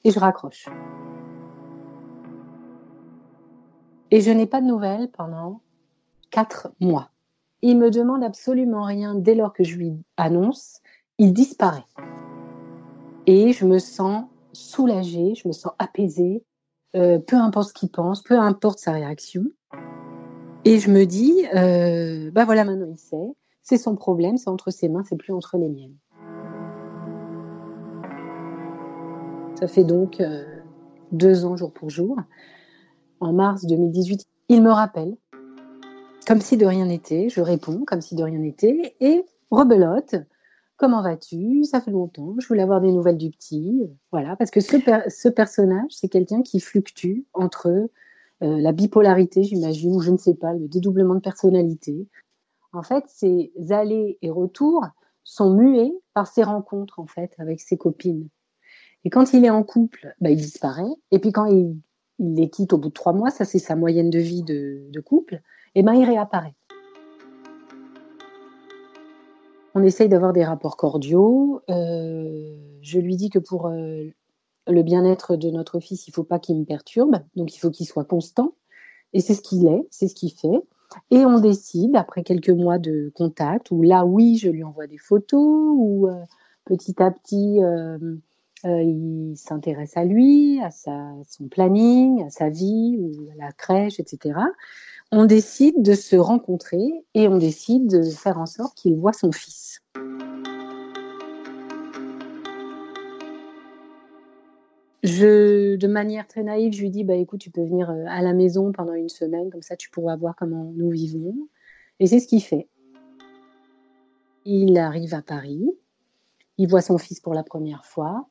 Et 0.04 0.12
je 0.12 0.20
raccroche. 0.20 0.68
Et 4.12 4.22
je 4.22 4.32
n'ai 4.32 4.48
pas 4.48 4.60
de 4.60 4.66
nouvelles 4.66 5.10
pendant 5.12 5.62
quatre 6.32 6.72
mois. 6.80 7.12
Il 7.62 7.78
me 7.78 7.92
demande 7.92 8.24
absolument 8.24 8.84
rien 8.84 9.16
dès 9.16 9.36
lors 9.36 9.52
que 9.52 9.66
je 9.66 9.76
lui 9.76 9.94
annonce. 10.16 10.80
Il 11.18 11.34
disparaît. 11.34 11.86
Et 13.28 13.52
je 13.52 13.66
me 13.66 13.80
sens 13.80 14.26
soulagée, 14.54 15.36
je 15.36 15.48
me 15.48 15.54
sens 15.54 15.74
apaisée, 15.78 16.44
euh, 16.96 17.20
peu 17.20 17.36
importe 17.36 17.70
ce 17.70 17.74
qu'il 17.74 17.92
pense, 17.92 18.24
peu 18.24 18.40
importe 18.40 18.80
sa 18.80 18.94
réaction. 18.94 19.44
Et 20.64 20.80
je 20.80 20.90
me 20.90 21.06
dis, 21.06 21.46
euh, 21.54 22.32
bah 22.32 22.46
voilà, 22.46 22.64
maintenant 22.64 22.88
il 22.90 22.98
sait, 22.98 23.36
c'est 23.62 23.78
son 23.78 23.96
problème, 23.96 24.38
c'est 24.38 24.50
entre 24.50 24.72
ses 24.72 24.88
mains, 24.88 25.04
c'est 25.04 25.18
plus 25.18 25.34
entre 25.34 25.58
les 25.58 25.68
miennes. 25.68 25.98
Ça 29.60 29.68
fait 29.68 29.84
donc 29.84 30.22
euh, 30.22 30.46
deux 31.12 31.46
ans 31.46 31.58
jour 31.58 31.74
pour 31.74 31.90
jour. 31.90 32.18
en 33.20 33.34
mars 33.34 33.66
2018. 33.66 34.26
Il 34.48 34.64
me 34.64 34.72
rappelle, 34.72 35.16
comme 36.30 36.42
si 36.42 36.58
de 36.58 36.66
rien 36.68 36.86
n'était. 36.86 37.28
Je 37.28 37.42
réponds 37.42 37.86
comme 37.88 38.02
si 38.02 38.14
de 38.14 38.22
rien 38.22 38.38
n'était 38.38 38.96
et 39.00 39.26
rebelote. 39.50 40.14
Comment 40.78 41.02
vas-tu? 41.02 41.64
Ça 41.64 41.82
fait 41.82 41.90
longtemps. 41.90 42.36
Je 42.38 42.48
voulais 42.48 42.62
avoir 42.62 42.82
des 42.82 42.92
nouvelles 42.92 43.18
du 43.18 43.32
petit. 43.32 43.82
Voilà, 44.12 44.36
parce 44.36 44.52
que 44.52 44.60
ce, 44.60 44.78
ce 45.08 45.28
personnage, 45.28 45.90
c'est 45.90 46.08
quelqu'un 46.08 46.44
qui 46.44 46.60
fluctue 46.60 47.22
entre 47.34 47.68
euh, 47.68 47.90
la 48.62 48.72
bipolarité, 48.74 49.42
j'imagine, 49.44 49.96
ou 49.96 50.02
je 50.02 50.12
ne 50.12 50.18
sais 50.18 50.36
pas, 50.36 50.54
le 50.54 50.68
dédoublement 50.68 51.16
de 51.16 51.20
personnalité. 51.20 52.08
En 52.74 52.84
fait, 52.84 53.06
ces 53.08 53.52
allers 53.72 54.20
et 54.22 54.30
retours 54.30 54.86
sont 55.24 55.56
mués 55.56 55.92
par 56.14 56.28
ses 56.28 56.44
rencontres, 56.44 57.00
en 57.00 57.08
fait, 57.08 57.34
avec 57.40 57.60
ses 57.60 57.76
copines. 57.76 58.30
Et 59.04 59.10
quand 59.10 59.34
il 59.34 59.46
est 59.46 59.50
en 59.50 59.64
couple, 59.64 60.14
bah, 60.22 60.30
il 60.30 60.38
disparaît. 60.38 60.94
Et 61.10 61.18
puis 61.18 61.32
quand 61.32 61.48
il, 61.48 61.76
les 62.20 62.50
quitte 62.50 62.74
au 62.74 62.78
bout 62.78 62.90
de 62.90 62.94
trois 62.94 63.14
mois, 63.14 63.32
ça 63.32 63.46
c'est 63.46 63.60
sa 63.60 63.76
moyenne 63.76 64.10
de 64.10 64.20
vie 64.20 64.44
de, 64.44 65.00
couple, 65.00 65.42
et 65.76 65.80
eh 65.80 65.84
ben 65.84 65.94
il 65.94 66.06
réapparaît. 66.06 66.56
On 69.76 69.84
essaye 69.84 70.10
d'avoir 70.10 70.34
des 70.34 70.44
rapports 70.44 70.78
cordiaux. 70.78 71.62
Euh, 71.70 72.56
je 72.82 73.00
lui 73.00 73.16
dis 73.16 73.30
que 73.30 73.40
pour 73.40 73.68
euh, 73.68 74.06
le 74.68 74.84
bien-être 74.84 75.36
de 75.36 75.50
notre 75.52 75.80
fils, 75.80 76.08
il 76.08 76.12
ne 76.12 76.16
faut 76.16 76.24
pas 76.24 76.40
qu'il 76.40 76.58
me 76.58 76.66
perturbe, 76.66 77.18
donc 77.36 77.56
il 77.56 77.60
faut 77.60 77.70
qu'il 77.70 77.86
soit 77.86 78.06
constant. 78.06 78.56
Et 79.14 79.22
c'est 79.22 79.34
ce 79.34 79.42
qu'il 79.42 79.68
est, 79.68 79.88
c'est 79.92 80.08
ce 80.08 80.16
qu'il 80.16 80.32
fait. 80.32 80.62
Et 81.12 81.24
on 81.24 81.40
décide, 81.40 81.96
après 81.96 82.24
quelques 82.24 82.50
mois 82.50 82.80
de 82.80 83.12
contact, 83.16 83.70
où 83.70 83.84
là, 83.84 84.06
oui, 84.06 84.38
je 84.38 84.50
lui 84.50 84.64
envoie 84.64 84.88
des 84.88 84.98
photos, 84.98 85.74
où 85.76 86.08
euh, 86.08 86.24
petit 86.66 87.02
à 87.02 87.12
petit, 87.12 87.60
il 88.66 89.34
s'intéresse 89.38 89.96
à 89.96 90.04
lui, 90.04 90.60
à 90.62 90.72
son 90.72 91.48
planning, 91.50 92.24
à 92.26 92.30
sa 92.32 92.50
vie, 92.50 92.98
ou 93.00 93.30
à 93.32 93.36
la 93.36 93.52
crèche, 93.52 94.00
etc. 94.00 94.34
On 95.12 95.26
décide 95.26 95.82
de 95.82 95.96
se 95.96 96.16
rencontrer 96.16 97.04
et 97.16 97.28
on 97.28 97.38
décide 97.38 97.88
de 97.90 98.04
faire 98.04 98.38
en 98.38 98.46
sorte 98.46 98.78
qu'il 98.78 98.96
voit 98.96 99.12
son 99.12 99.32
fils. 99.32 99.82
Je, 105.02 105.78
de 105.78 105.88
manière 105.88 106.28
très 106.28 106.44
naïve, 106.44 106.74
je 106.74 106.82
lui 106.82 106.92
dis 106.92 107.04
bah 107.04 107.16
écoute, 107.16 107.40
tu 107.40 107.50
peux 107.50 107.64
venir 107.64 107.90
euh, 107.90 108.06
à 108.08 108.22
la 108.22 108.34
maison 108.34 108.72
pendant 108.72 108.94
une 108.94 109.10
semaine, 109.10 109.50
comme 109.50 109.64
ça 109.64 109.76
tu 109.76 109.90
pourras 109.90 110.16
voir 110.16 110.36
comment 110.36 110.72
nous 110.76 110.92
vivons. 110.92 111.36
Et 112.00 112.06
c'est 112.06 112.20
ce 112.20 112.28
qu'il 112.28 112.44
fait. 112.44 112.68
Il 114.46 114.78
arrive 114.78 115.16
à 115.16 115.24
Paris, 115.24 115.66
il 116.60 116.70
voit 116.70 116.82
son 116.82 117.00
fils 117.00 117.20
pour 117.20 117.34
la 117.34 117.44
première 117.44 117.86
fois, 117.86 118.30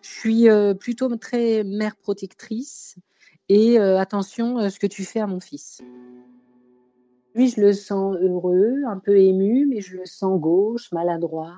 Je 0.00 0.08
suis 0.08 0.48
euh, 0.48 0.74
plutôt 0.74 1.14
très 1.16 1.64
mère 1.64 1.96
protectrice 1.96 2.96
et 3.48 3.78
euh, 3.78 3.98
attention 3.98 4.58
à 4.58 4.64
euh, 4.64 4.70
ce 4.70 4.78
que 4.78 4.86
tu 4.86 5.04
fais 5.04 5.20
à 5.20 5.26
mon 5.26 5.40
fils. 5.40 5.80
Lui, 7.34 7.48
je 7.48 7.60
le 7.60 7.72
sens 7.72 8.16
heureux, 8.20 8.82
un 8.86 8.98
peu 8.98 9.18
ému, 9.18 9.66
mais 9.66 9.80
je 9.80 9.96
le 9.96 10.06
sens 10.06 10.40
gauche, 10.40 10.90
maladroit, 10.92 11.54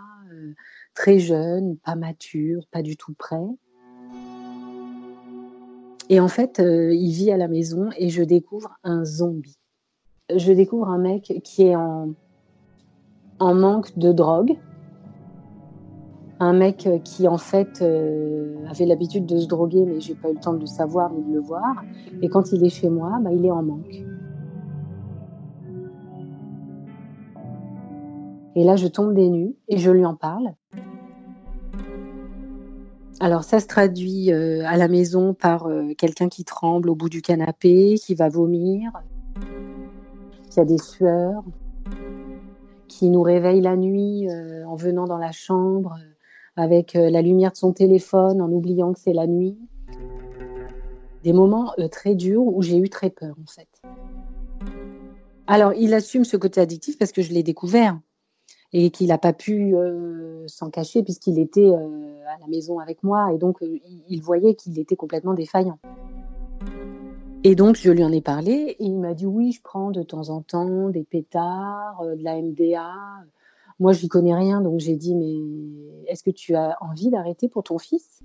très 0.94 1.18
jeune, 1.18 1.76
pas 1.78 1.94
mature, 1.94 2.66
pas 2.70 2.82
du 2.82 2.97
tout 2.97 3.14
prêt. 3.14 3.37
Et 6.11 6.20
en 6.20 6.28
fait, 6.28 6.59
il 6.59 7.12
vit 7.12 7.30
à 7.30 7.37
la 7.37 7.49
maison 7.49 7.88
et 7.97 8.11
je 8.11 8.23
découvre 8.23 8.76
un 8.82 9.04
zombie. 9.04 9.59
Je 10.35 10.52
découvre 10.52 10.88
un 10.88 10.99
mec 10.99 11.40
qui 11.44 11.62
est 11.62 11.76
en, 11.76 12.14
en 13.38 13.54
manque 13.54 13.97
de 13.97 14.12
drogue, 14.12 14.59
un 16.40 16.54
mec 16.54 16.87
euh, 16.87 16.99
qui 16.99 17.28
en 17.28 17.37
fait 17.37 17.82
euh, 17.82 18.56
avait 18.68 18.87
l'habitude 18.87 19.26
de 19.26 19.38
se 19.38 19.47
droguer, 19.47 19.85
mais 19.85 20.00
j'ai 20.00 20.14
pas 20.14 20.30
eu 20.30 20.35
le 20.35 20.40
temps 20.40 20.54
de 20.54 20.61
le 20.61 20.66
savoir 20.66 21.12
ni 21.12 21.23
de 21.23 21.35
le 21.35 21.40
voir. 21.40 21.85
Et 22.23 22.28
quand 22.28 22.50
il 22.52 22.64
est 22.64 22.70
chez 22.70 22.88
moi, 22.88 23.18
bah, 23.20 23.30
il 23.30 23.44
est 23.44 23.50
en 23.50 23.62
manque. 23.62 24.02
Et 28.56 28.64
là, 28.64 28.76
je 28.76 28.88
tombe 28.88 29.14
des 29.14 29.28
nues 29.28 29.54
et 29.68 29.76
je 29.76 29.90
lui 29.90 30.04
en 30.04 30.16
parle. 30.16 30.54
Alors 33.20 33.44
ça 33.44 33.61
se 33.61 33.66
traduit 33.66 34.32
euh, 34.32 34.64
à 34.66 34.78
la 34.78 34.88
maison 34.88 35.35
par 35.35 35.68
quelqu'un 35.99 36.30
qui 36.30 36.44
tremble 36.44 36.88
au 36.88 36.94
bout 36.94 37.11
du 37.11 37.20
canapé, 37.20 37.97
qui 37.97 38.14
va 38.14 38.30
vomir, 38.30 38.92
qui 40.49 40.59
a 40.59 40.64
des 40.64 40.78
sueurs, 40.78 41.44
qui 42.88 43.11
nous 43.11 43.20
réveille 43.20 43.61
la 43.61 43.76
nuit 43.76 44.26
en 44.66 44.75
venant 44.75 45.04
dans 45.04 45.18
la 45.18 45.32
chambre 45.32 45.99
avec 46.61 46.95
euh, 46.95 47.09
la 47.09 47.23
lumière 47.23 47.52
de 47.52 47.57
son 47.57 47.73
téléphone, 47.73 48.43
en 48.43 48.50
oubliant 48.50 48.93
que 48.93 49.00
c'est 49.00 49.14
la 49.14 49.26
nuit. 49.26 49.57
Des 51.25 51.33
moments 51.33 51.73
euh, 51.79 51.88
très 51.88 52.14
durs 52.14 52.43
où 52.43 52.61
j'ai 52.61 52.76
eu 52.76 52.90
très 52.90 53.09
peur, 53.09 53.35
en 53.43 53.50
fait. 53.50 53.69
Alors, 55.47 55.73
il 55.73 55.95
assume 55.95 56.25
ce 56.25 56.37
côté 56.37 56.61
addictif 56.61 56.99
parce 56.99 57.12
que 57.12 57.23
je 57.23 57.33
l'ai 57.33 57.43
découvert 57.43 57.99
et 58.75 58.90
qu'il 58.90 59.09
n'a 59.09 59.17
pas 59.17 59.33
pu 59.33 59.75
euh, 59.75 60.47
s'en 60.49 60.69
cacher 60.69 61.02
puisqu'il 61.02 61.38
était 61.38 61.73
à 61.73 62.38
la 62.38 62.47
maison 62.47 62.79
avec 62.79 63.02
moi 63.02 63.33
et 63.33 63.38
donc 63.38 63.59
il 63.62 64.21
voyait 64.23 64.55
qu'il 64.55 64.79
était 64.79 64.95
complètement 64.95 65.35
défaillant. 65.35 65.79
Et 67.43 67.57
donc 67.57 67.76
je 67.76 67.90
lui 67.90 68.05
en 68.05 68.12
ai 68.12 68.21
parlé 68.21 68.76
et 68.79 68.85
il 68.85 69.00
m'a 69.00 69.14
dit 69.14 69.26
oui, 69.26 69.50
je 69.50 69.61
prends 69.61 69.90
de 69.90 70.05
temps 70.05 70.29
en 70.29 70.43
temps 70.43 70.88
des 70.88 71.02
pétards, 71.02 72.05
de 72.05 72.23
la 72.23 72.40
MDA, 72.40 72.93
moi, 73.80 73.92
je 73.92 74.02
n'y 74.02 74.08
connais 74.08 74.34
rien, 74.34 74.60
donc 74.60 74.78
j'ai 74.78 74.94
dit, 74.94 75.14
mais 75.14 75.34
est-ce 76.06 76.22
que 76.22 76.30
tu 76.30 76.54
as 76.54 76.76
envie 76.82 77.10
d'arrêter 77.10 77.49
pour 77.49 77.62
ton 77.62 77.78
fils? 77.78 78.20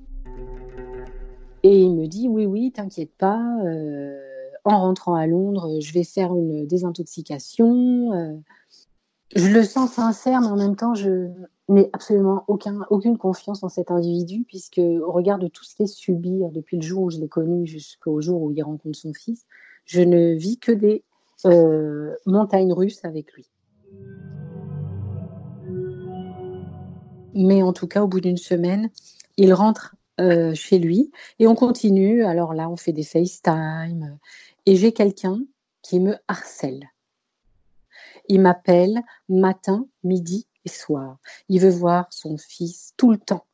Et 1.63 1.81
il 1.81 1.95
me 1.95 2.07
dit, 2.07 2.27
oui, 2.27 2.45
oui, 2.45 2.71
t'inquiète 2.74 3.13
pas. 3.17 3.41
Euh, 3.63 4.19
en 4.65 4.81
rentrant 4.81 5.15
à 5.15 5.25
Londres, 5.25 5.79
je 5.79 5.93
vais 5.93 6.03
faire 6.03 6.35
une 6.35 6.67
désintoxication. 6.67 8.13
Euh. 8.13 8.35
je 9.35 9.47
le 9.47 9.63
sens 9.63 9.93
sincère, 9.93 10.41
mais 10.41 10.47
en 10.47 10.57
même 10.57 10.75
temps, 10.75 10.93
je 10.93 11.29
n'ai 11.69 11.89
absolument 11.93 12.43
aucun, 12.47 12.81
aucune 12.89 13.17
confiance 13.17 13.63
en 13.63 13.69
cet 13.69 13.91
individu, 13.91 14.43
puisque 14.45 14.79
au 14.79 15.12
regard 15.12 15.39
de 15.39 15.47
tout 15.47 15.63
ce 15.63 15.75
qu'il 15.75 15.88
subi 15.88 16.41
depuis 16.51 16.77
le 16.77 16.83
jour 16.83 17.03
où 17.03 17.09
je 17.09 17.19
l'ai 17.19 17.29
connu 17.29 17.65
jusqu'au 17.65 18.19
jour 18.19 18.41
où 18.41 18.51
il 18.51 18.62
rencontre 18.62 18.97
son 18.97 19.13
fils, 19.13 19.45
je 19.85 20.01
ne 20.01 20.33
vis 20.33 20.59
que 20.59 20.74
des 20.74 21.03
euh, 21.45 22.13
montagnes 22.25 22.74
russes 22.74 23.05
avec 23.05 23.31
lui. 23.33 23.50
Mais 27.36 27.62
en 27.62 27.74
tout 27.74 27.88
cas, 27.88 28.01
au 28.01 28.08
bout 28.08 28.22
d'une 28.22 28.38
semaine, 28.38 28.89
il 29.38 29.54
rentre 29.54 29.96
euh, 30.22 30.56
chez 30.56 30.80
lui 30.80 31.12
et 31.39 31.48
on 31.48 31.56
continue. 31.56 32.24
Alors 32.24 32.54
là, 32.54 32.70
on 32.70 32.77
fait 32.77 32.94
des 32.94 33.04
FaceTime 33.04 34.18
et 34.65 34.75
j'ai 34.77 34.94
quelqu'un 34.94 35.39
qui 35.82 36.00
me 36.00 36.15
harcèle. 36.27 36.89
Il 38.30 38.39
m'appelle 38.42 39.01
matin, 39.30 39.86
midi 40.04 40.48
et 40.63 40.70
soir. 40.70 41.18
Il 41.50 41.60
veut 41.60 41.70
voir 41.70 42.08
son 42.10 42.38
fils 42.38 42.94
tout 42.98 43.12
le 43.12 43.18
temps. 43.18 43.46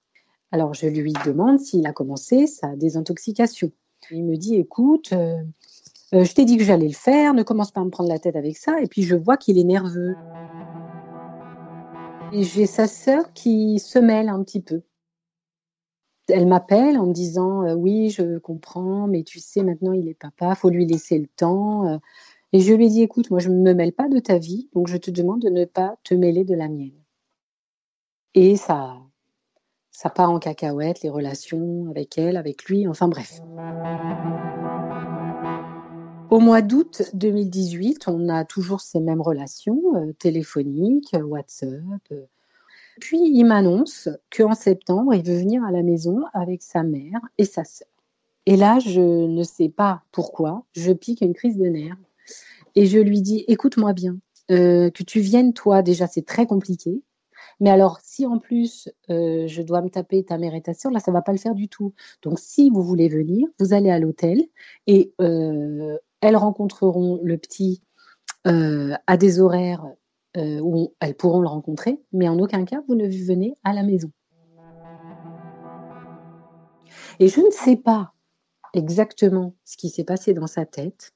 Alors 0.52 0.74
je 0.74 0.86
lui 0.86 1.14
demande 1.26 1.60
s'il 1.60 1.86
a 1.88 1.94
commencé 1.94 2.46
sa 2.46 2.76
désintoxication. 2.76 3.72
Il 4.12 4.24
me 4.24 4.38
dit 4.38 4.56
écoute, 4.56 5.14
euh, 5.14 5.42
euh, 6.14 6.24
je 6.24 6.34
t'ai 6.34 6.46
dit 6.46 6.58
que 6.58 6.64
j'allais 6.64 6.88
le 6.88 6.94
faire, 6.94 7.34
ne 7.34 7.44
commence 7.44 7.72
pas 7.72 7.82
à 7.82 7.86
me 7.86 7.90
prendre 7.90 8.10
la 8.10 8.20
tête 8.20 8.36
avec 8.36 8.58
ça. 8.58 8.80
Et 8.82 8.88
puis 8.88 9.02
je 9.04 9.16
vois 9.16 9.38
qu'il 9.38 9.58
est 9.58 9.64
nerveux 9.64 10.16
j'ai 12.34 12.66
sa 12.66 12.88
sœur 12.88 13.34
qui 13.34 13.80
se 13.80 14.00
mêle 14.00 14.30
un 14.30 14.44
petit 14.44 14.62
peu. 14.62 14.82
Elle 16.28 16.48
m'appelle 16.48 16.98
en 16.98 17.08
me 17.08 17.14
disant 17.14 17.64
euh, 17.64 17.74
oui, 17.76 18.10
je 18.10 18.38
comprends, 18.38 19.08
mais 19.08 19.24
tu 19.24 19.40
sais 19.40 19.64
maintenant 19.64 19.92
il 19.92 20.08
est 20.08 20.14
papa, 20.14 20.56
faut 20.56 20.70
lui 20.70 20.86
laisser 20.86 21.20
le 21.20 21.28
temps. 21.28 21.88
Euh. 21.88 21.98
Et 22.54 22.60
je 22.60 22.74
lui 22.74 22.90
dit 22.90 23.02
écoute, 23.02 23.32
moi 23.32 23.40
je 23.40 23.50
ne 23.50 23.62
me 23.62 23.74
mêle 23.74 23.94
pas 23.94 24.08
de 24.08 24.20
ta 24.20 24.38
vie, 24.38 24.70
donc 24.74 24.88
je 24.88 24.98
te 24.98 25.12
demande 25.12 25.42
de 25.42 25.50
ne 25.50 25.66
pas 25.66 25.98
te 26.04 26.14
mêler 26.14 26.44
de 26.46 26.56
la 26.56 26.68
mienne. 26.70 27.02
Et 28.34 28.56
ça, 28.56 28.98
ça 29.92 30.10
part 30.10 30.32
en 30.32 30.40
cacahuète, 30.40 31.02
les 31.02 31.10
relations 31.10 31.90
avec 31.90 32.18
elle, 32.18 32.38
avec 32.38 32.66
lui, 32.66 32.88
enfin 32.88 33.08
bref. 33.08 33.42
Au 36.32 36.40
mois 36.40 36.62
d'août 36.62 37.02
2018, 37.14 38.08
on 38.08 38.30
a 38.30 38.46
toujours 38.46 38.80
ces 38.80 39.02
mêmes 39.02 39.20
relations 39.20 39.82
euh, 39.98 40.14
téléphoniques, 40.14 41.14
WhatsApp. 41.22 41.82
Euh. 42.14 42.26
Puis 43.02 43.20
il 43.22 43.44
m'annonce 43.44 44.08
qu'en 44.34 44.54
septembre, 44.54 45.14
il 45.14 45.24
veut 45.24 45.38
venir 45.38 45.62
à 45.66 45.72
la 45.72 45.84
maison 45.84 46.24
avec 46.34 46.62
sa 46.62 46.84
mère 46.84 47.20
et 47.38 47.44
sa 47.44 47.66
sœur. 47.66 47.90
Et 48.46 48.56
là, 48.56 48.80
je 48.80 49.02
ne 49.02 49.44
sais 49.44 49.68
pas 49.68 50.04
pourquoi, 50.14 50.64
je 50.72 50.94
pique 50.94 51.20
une 51.20 51.34
crise 51.34 51.58
de 51.58 51.66
nerfs 51.66 51.98
et 52.76 52.86
je 52.86 52.98
lui 52.98 53.22
dis 53.22 53.44
écoute-moi 53.50 53.92
bien, 53.92 54.16
euh, 54.52 54.90
que 54.90 55.04
tu 55.04 55.20
viennes 55.20 55.52
toi, 55.52 55.82
déjà 55.82 56.08
c'est 56.08 56.26
très 56.26 56.48
compliqué. 56.48 57.04
Mais 57.60 57.72
alors, 57.72 58.00
si 58.02 58.26
en 58.26 58.40
plus 58.40 58.90
je 59.10 59.62
dois 59.62 59.82
me 59.82 59.90
taper 59.90 60.24
ta 60.24 60.38
mère 60.38 60.56
et 60.56 60.62
ta 60.62 60.74
sœur, 60.74 60.94
là, 60.94 61.02
ça 61.02 61.12
va 61.12 61.22
pas 61.22 61.34
le 61.34 61.38
faire 61.38 61.56
du 61.56 61.68
tout. 61.68 61.94
Donc, 62.24 62.40
si 62.40 62.70
vous 62.70 62.82
voulez 62.82 63.10
venir, 63.10 63.50
vous 63.60 63.74
allez 63.74 63.92
à 63.92 64.00
l'hôtel 64.00 64.42
et 64.88 65.14
elles 66.22 66.38
rencontreront 66.38 67.20
le 67.24 67.38
petit 67.38 67.82
euh, 68.48 68.96
à 69.08 69.18
des 69.18 69.40
horaires 69.40 69.86
euh, 70.38 70.60
où 70.62 70.96
elles 71.00 71.16
pourront 71.16 71.42
le 71.42 71.48
rencontrer, 71.48 72.02
mais 72.14 72.30
en 72.30 72.40
aucun 72.40 72.64
cas 72.66 72.82
vous 72.88 72.96
ne 72.96 73.08
venez 73.08 73.56
à 73.64 73.74
la 73.74 73.84
maison. 73.84 74.12
Et 77.20 77.28
je 77.28 77.42
ne 77.42 77.52
sais 77.52 77.76
pas 77.76 78.14
exactement 78.74 79.56
ce 79.66 79.78
qui 79.78 79.90
s'est 79.90 80.04
passé 80.04 80.34
dans 80.34 80.48
sa 80.48 80.66
tête. 80.66 81.14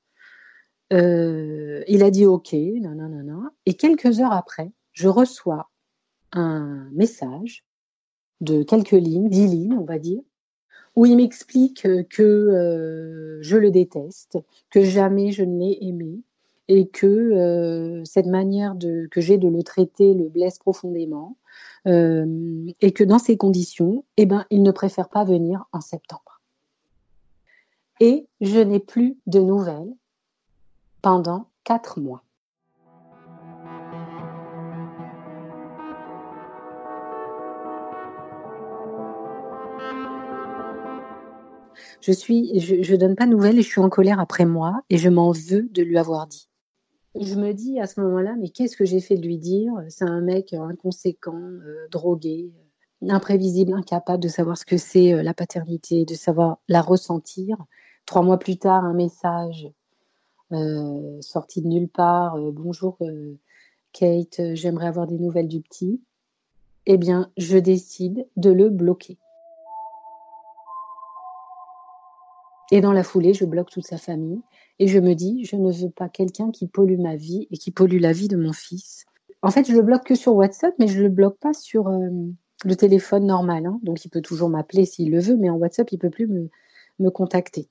Euh, 0.93 1.83
il 1.87 2.03
a 2.03 2.11
dit 2.11 2.25
OK, 2.25 2.53
non. 2.53 3.49
Et 3.65 3.73
quelques 3.73 4.19
heures 4.19 4.33
après, 4.33 4.71
je 4.91 5.07
reçois 5.07 5.71
un 6.31 6.89
message 6.91 7.65
de 8.41 8.63
quelques 8.63 8.91
lignes, 8.91 9.29
dix 9.29 9.47
lignes, 9.47 9.77
on 9.79 9.85
va 9.85 9.97
dire, 9.97 10.21
où 10.95 11.05
il 11.05 11.17
m'explique 11.17 11.87
que 12.09 12.23
euh, 12.23 13.41
je 13.41 13.57
le 13.57 13.71
déteste, 13.71 14.37
que 14.69 14.83
jamais 14.83 15.31
je 15.31 15.43
ne 15.43 15.59
l'ai 15.59 15.77
aimé, 15.81 16.21
et 16.67 16.87
que 16.87 17.05
euh, 17.05 18.03
cette 18.05 18.25
manière 18.25 18.75
que 19.11 19.21
j'ai 19.21 19.37
de 19.37 19.47
le 19.47 19.63
traiter 19.63 20.13
le 20.13 20.29
blesse 20.29 20.57
profondément, 20.57 21.37
euh, 21.87 22.71
et 22.81 22.91
que 22.91 23.03
dans 23.03 23.19
ces 23.19 23.37
conditions, 23.37 24.03
eh 24.17 24.25
ben, 24.25 24.45
il 24.49 24.63
ne 24.63 24.71
préfère 24.71 25.09
pas 25.09 25.23
venir 25.23 25.65
en 25.71 25.81
septembre. 25.81 26.41
Et 27.99 28.27
je 28.41 28.59
n'ai 28.59 28.79
plus 28.79 29.17
de 29.27 29.39
nouvelles 29.39 29.93
pendant 31.01 31.49
quatre 31.63 31.99
mois. 31.99 32.24
Je 42.05 42.11
suis, 42.11 42.59
je, 42.59 42.83
je 42.83 42.95
donne 42.95 43.15
pas 43.15 43.25
de 43.25 43.31
nouvelles 43.31 43.57
et 43.57 43.63
je 43.63 43.67
suis 43.67 43.81
en 43.81 43.89
colère 43.89 44.19
après 44.19 44.45
moi 44.45 44.83
et 44.91 44.97
je 44.97 45.09
m'en 45.09 45.31
veux 45.31 45.63
de 45.71 45.81
lui 45.81 45.97
avoir 45.97 46.27
dit. 46.27 46.47
Je 47.19 47.33
me 47.33 47.51
dis 47.51 47.79
à 47.79 47.87
ce 47.87 47.99
moment-là, 48.01 48.35
mais 48.37 48.49
qu'est-ce 48.49 48.77
que 48.77 48.85
j'ai 48.85 48.99
fait 48.99 49.17
de 49.17 49.25
lui 49.25 49.39
dire? 49.39 49.71
C'est 49.89 50.05
un 50.05 50.21
mec 50.21 50.53
inconséquent, 50.53 51.33
euh, 51.33 51.87
drogué, 51.89 52.51
euh, 53.01 53.09
imprévisible, 53.09 53.73
incapable 53.73 54.21
de 54.21 54.27
savoir 54.27 54.55
ce 54.55 54.65
que 54.65 54.77
c'est 54.77 55.13
euh, 55.13 55.23
la 55.23 55.33
paternité, 55.33 56.05
de 56.05 56.13
savoir 56.13 56.59
la 56.67 56.83
ressentir. 56.83 57.57
Trois 58.05 58.21
mois 58.21 58.37
plus 58.37 58.57
tard, 58.57 58.83
un 58.83 58.93
message 58.93 59.67
sorti 61.21 61.63
de 61.63 61.67
nulle 61.67 61.89
part. 61.89 62.37
Bonjour 62.37 62.99
Kate, 63.93 64.53
j'aimerais 64.53 64.85
avoir 64.85 65.07
des 65.07 65.17
nouvelles 65.17 65.47
du 65.47 65.59
petit. 65.59 66.03
Eh 66.85 66.97
bien, 66.97 67.31
je 67.35 67.57
décide 67.57 68.27
de 68.37 68.51
le 68.51 68.69
bloquer. 68.69 69.17
Et 72.71 72.81
dans 72.81 72.93
la 72.93 73.03
foulée, 73.03 73.33
je 73.33 73.45
bloque 73.45 73.69
toute 73.69 73.85
sa 73.85 73.97
famille 73.97 74.41
et 74.79 74.87
je 74.87 74.99
me 74.99 75.13
dis, 75.13 75.45
je 75.45 75.55
ne 75.55 75.71
veux 75.71 75.89
pas 75.89 76.09
quelqu'un 76.09 76.51
qui 76.51 76.67
pollue 76.67 76.99
ma 76.99 77.15
vie 77.15 77.47
et 77.51 77.57
qui 77.57 77.71
pollue 77.71 77.99
la 77.99 78.11
vie 78.11 78.27
de 78.27 78.37
mon 78.37 78.53
fils. 78.53 79.05
En 79.41 79.51
fait, 79.51 79.67
je 79.67 79.73
le 79.73 79.81
bloque 79.81 80.05
que 80.05 80.15
sur 80.15 80.35
WhatsApp, 80.35 80.73
mais 80.79 80.87
je 80.87 81.01
le 81.01 81.09
bloque 81.09 81.37
pas 81.37 81.53
sur 81.53 81.87
euh, 81.87 82.09
le 82.63 82.75
téléphone 82.75 83.27
normal. 83.27 83.67
Hein. 83.67 83.79
Donc, 83.83 84.03
il 84.03 84.09
peut 84.09 84.21
toujours 84.21 84.49
m'appeler 84.49 84.85
s'il 84.85 85.11
le 85.11 85.19
veut, 85.19 85.37
mais 85.37 85.49
en 85.49 85.55
WhatsApp, 85.55 85.91
il 85.91 85.99
peut 85.99 86.09
plus 86.09 86.27
me, 86.27 86.49
me 86.99 87.09
contacter. 87.09 87.69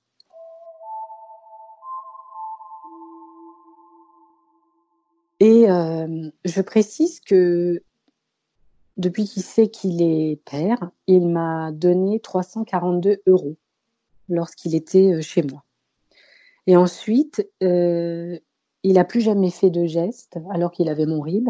Et 5.41 5.69
euh, 5.69 6.31
je 6.45 6.61
précise 6.61 7.21
que 7.21 7.83
depuis 8.97 9.25
qu'il 9.25 9.43
sait 9.43 9.69
qu'il 9.69 10.01
est 10.01 10.41
père, 10.45 10.91
il 11.09 11.29
m'a 11.29 11.73
donné 11.73 12.21
342 12.21 13.21
euros 13.27 13.57
lorsqu'il 14.29 14.75
était 14.75 15.15
euh, 15.15 15.21
chez 15.21 15.43
moi. 15.43 15.65
Et 16.67 16.77
ensuite, 16.77 17.47
euh, 17.63 18.39
il 18.83 18.95
n'a 18.95 19.05
plus 19.05 19.21
jamais 19.21 19.51
fait 19.51 19.71
de 19.71 19.87
geste 19.87 20.39
alors 20.53 20.71
qu'il 20.71 20.89
avait 20.89 21.07
mon 21.07 21.21
RIB 21.21 21.49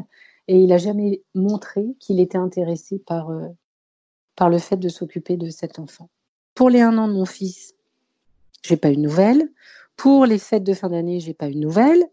et 0.49 0.59
il 0.59 0.69
n'a 0.69 0.79
jamais 0.79 1.23
montré 1.35 1.85
qu'il 2.01 2.21
était 2.21 2.39
intéressé 2.39 2.99
par, 2.99 3.31
euh, 3.31 3.49
par 4.37 4.49
le 4.49 4.59
fait 4.59 4.77
de 4.77 4.89
s'occuper 4.89 5.37
de 5.37 5.51
cet 5.51 5.79
enfant. 5.79 6.11
Pour 6.55 6.71
les 6.71 6.81
un 6.81 6.99
an 6.99 7.09
de 7.09 7.15
mon 7.15 7.25
fils, 7.25 7.75
j'ai 8.63 8.77
pas 8.77 8.91
eu 8.91 8.97
de 8.97 9.01
nouvelles. 9.01 9.49
Pour 9.97 10.27
les 10.27 10.39
fêtes 10.39 10.65
de 10.65 10.75
fin 10.75 10.89
d'année, 10.89 11.21
j'ai 11.21 11.35
pas 11.35 11.49
eu 11.49 11.55
de 11.55 11.61
nouvelles. 11.61 12.05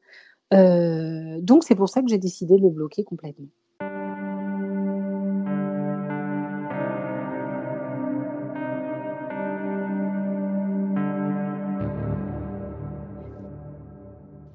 donc 1.41 1.63
c'est 1.63 1.75
pour 1.75 1.89
ça 1.89 2.01
que 2.01 2.07
j'ai 2.07 2.19
décidé 2.19 2.57
de 2.57 2.61
le 2.61 2.69
bloquer 2.69 3.03
complètement. 3.03 3.47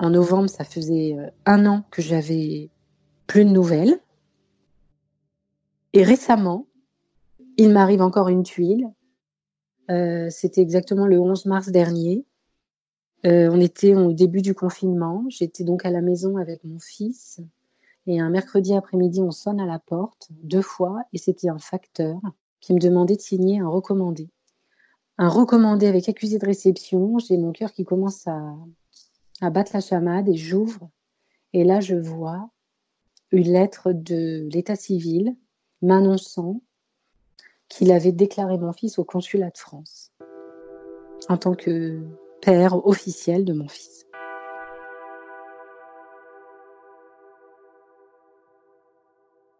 En 0.06 0.10
novembre, 0.10 0.48
ça 0.48 0.62
faisait 0.62 1.16
euh, 1.18 1.28
un 1.46 1.66
an 1.66 1.82
que 1.90 2.00
j'avais 2.00 2.70
plus 3.26 3.44
de 3.44 3.50
nouvelles. 3.50 3.98
Et 5.94 6.04
récemment, 6.04 6.68
il 7.56 7.72
m'arrive 7.72 8.02
encore 8.02 8.28
une 8.28 8.44
tuile. 8.44 8.88
Euh, 9.90 10.28
c'était 10.30 10.60
exactement 10.60 11.08
le 11.08 11.18
11 11.18 11.46
mars 11.46 11.70
dernier. 11.70 12.24
Euh, 13.24 13.50
on 13.52 13.60
était 13.60 13.96
au 13.96 14.12
début 14.12 14.42
du 14.42 14.54
confinement. 14.54 15.24
J'étais 15.28 15.64
donc 15.64 15.84
à 15.84 15.90
la 15.90 16.02
maison 16.02 16.36
avec 16.36 16.62
mon 16.62 16.78
fils. 16.78 17.40
Et 18.06 18.20
un 18.20 18.30
mercredi 18.30 18.76
après-midi, 18.76 19.20
on 19.22 19.32
sonne 19.32 19.58
à 19.58 19.66
la 19.66 19.80
porte 19.80 20.28
deux 20.30 20.62
fois 20.62 21.00
et 21.12 21.18
c'était 21.18 21.48
un 21.48 21.58
facteur 21.58 22.20
qui 22.60 22.74
me 22.74 22.78
demandait 22.78 23.16
de 23.16 23.20
signer 23.20 23.58
un 23.58 23.68
recommandé. 23.68 24.28
Un 25.18 25.28
recommandé 25.28 25.88
avec 25.88 26.08
accusé 26.08 26.38
de 26.38 26.46
réception. 26.46 27.18
J'ai 27.18 27.38
mon 27.38 27.50
cœur 27.50 27.72
qui 27.72 27.84
commence 27.84 28.28
à, 28.28 28.54
à 29.40 29.50
battre 29.50 29.72
la 29.74 29.80
chamade 29.80 30.28
et 30.28 30.36
j'ouvre. 30.36 30.90
Et 31.52 31.64
là, 31.64 31.80
je 31.80 31.96
vois 31.96 32.50
une 33.32 33.52
lettre 33.52 33.92
de 33.92 34.48
l'état 34.52 34.76
civil 34.76 35.36
m'annonçant 35.82 36.62
qu'il 37.68 37.92
avait 37.92 38.12
déclaré 38.12 38.58
mon 38.58 38.72
fils 38.72 38.98
au 38.98 39.04
consulat 39.04 39.50
de 39.50 39.58
France 39.58 40.12
en 41.28 41.36
tant 41.36 41.54
que 41.54 42.00
père 42.40 42.86
officiel 42.86 43.44
de 43.44 43.52
mon 43.52 43.68
fils. 43.68 44.06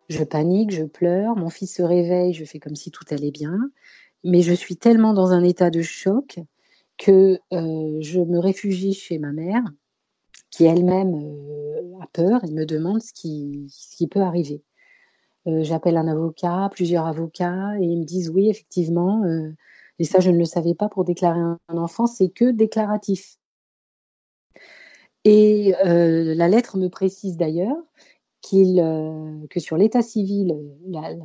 Je 0.08 0.22
panique, 0.22 0.70
je 0.70 0.84
pleure, 0.84 1.34
mon 1.36 1.50
fils 1.50 1.74
se 1.74 1.82
réveille, 1.82 2.32
je 2.32 2.44
fais 2.44 2.60
comme 2.60 2.76
si 2.76 2.92
tout 2.92 3.04
allait 3.10 3.32
bien, 3.32 3.58
mais 4.22 4.40
je 4.40 4.52
suis 4.52 4.76
tellement 4.76 5.14
dans 5.14 5.32
un 5.32 5.42
état 5.42 5.70
de 5.70 5.82
choc 5.82 6.38
que 6.98 7.38
euh, 7.52 7.98
je 8.00 8.20
me 8.20 8.38
réfugie 8.38 8.94
chez 8.94 9.18
ma 9.18 9.32
mère, 9.32 9.62
qui 10.50 10.64
elle-même 10.64 11.14
euh, 11.14 11.98
a 12.02 12.06
peur 12.12 12.44
et 12.44 12.50
me 12.50 12.64
demande 12.64 13.02
ce 13.02 13.12
qui, 13.12 13.68
peut 14.10 14.20
arriver. 14.20 14.62
Euh, 15.46 15.62
j'appelle 15.62 15.96
un 15.96 16.08
avocat, 16.08 16.70
plusieurs 16.72 17.06
avocats, 17.06 17.78
et 17.80 17.84
ils 17.84 17.98
me 17.98 18.04
disent 18.04 18.30
oui, 18.30 18.48
effectivement, 18.48 19.24
et 19.98 20.04
ça 20.04 20.20
je 20.20 20.30
ne 20.30 20.38
le 20.38 20.44
savais 20.44 20.74
pas 20.74 20.88
pour 20.88 21.04
déclarer 21.04 21.40
un, 21.40 21.58
enfant, 21.68 22.06
c'est 22.06 22.30
que 22.30 22.50
déclaratif. 22.50 23.38
Et 25.24 25.74
la 25.82 26.48
lettre 26.48 26.78
me 26.78 26.88
précise 26.88 27.36
d'ailleurs 27.36 27.76
qu'il, 28.46 28.76
que 29.50 29.60
sur 29.60 29.76
l'état 29.76 30.02
civil, 30.02 30.56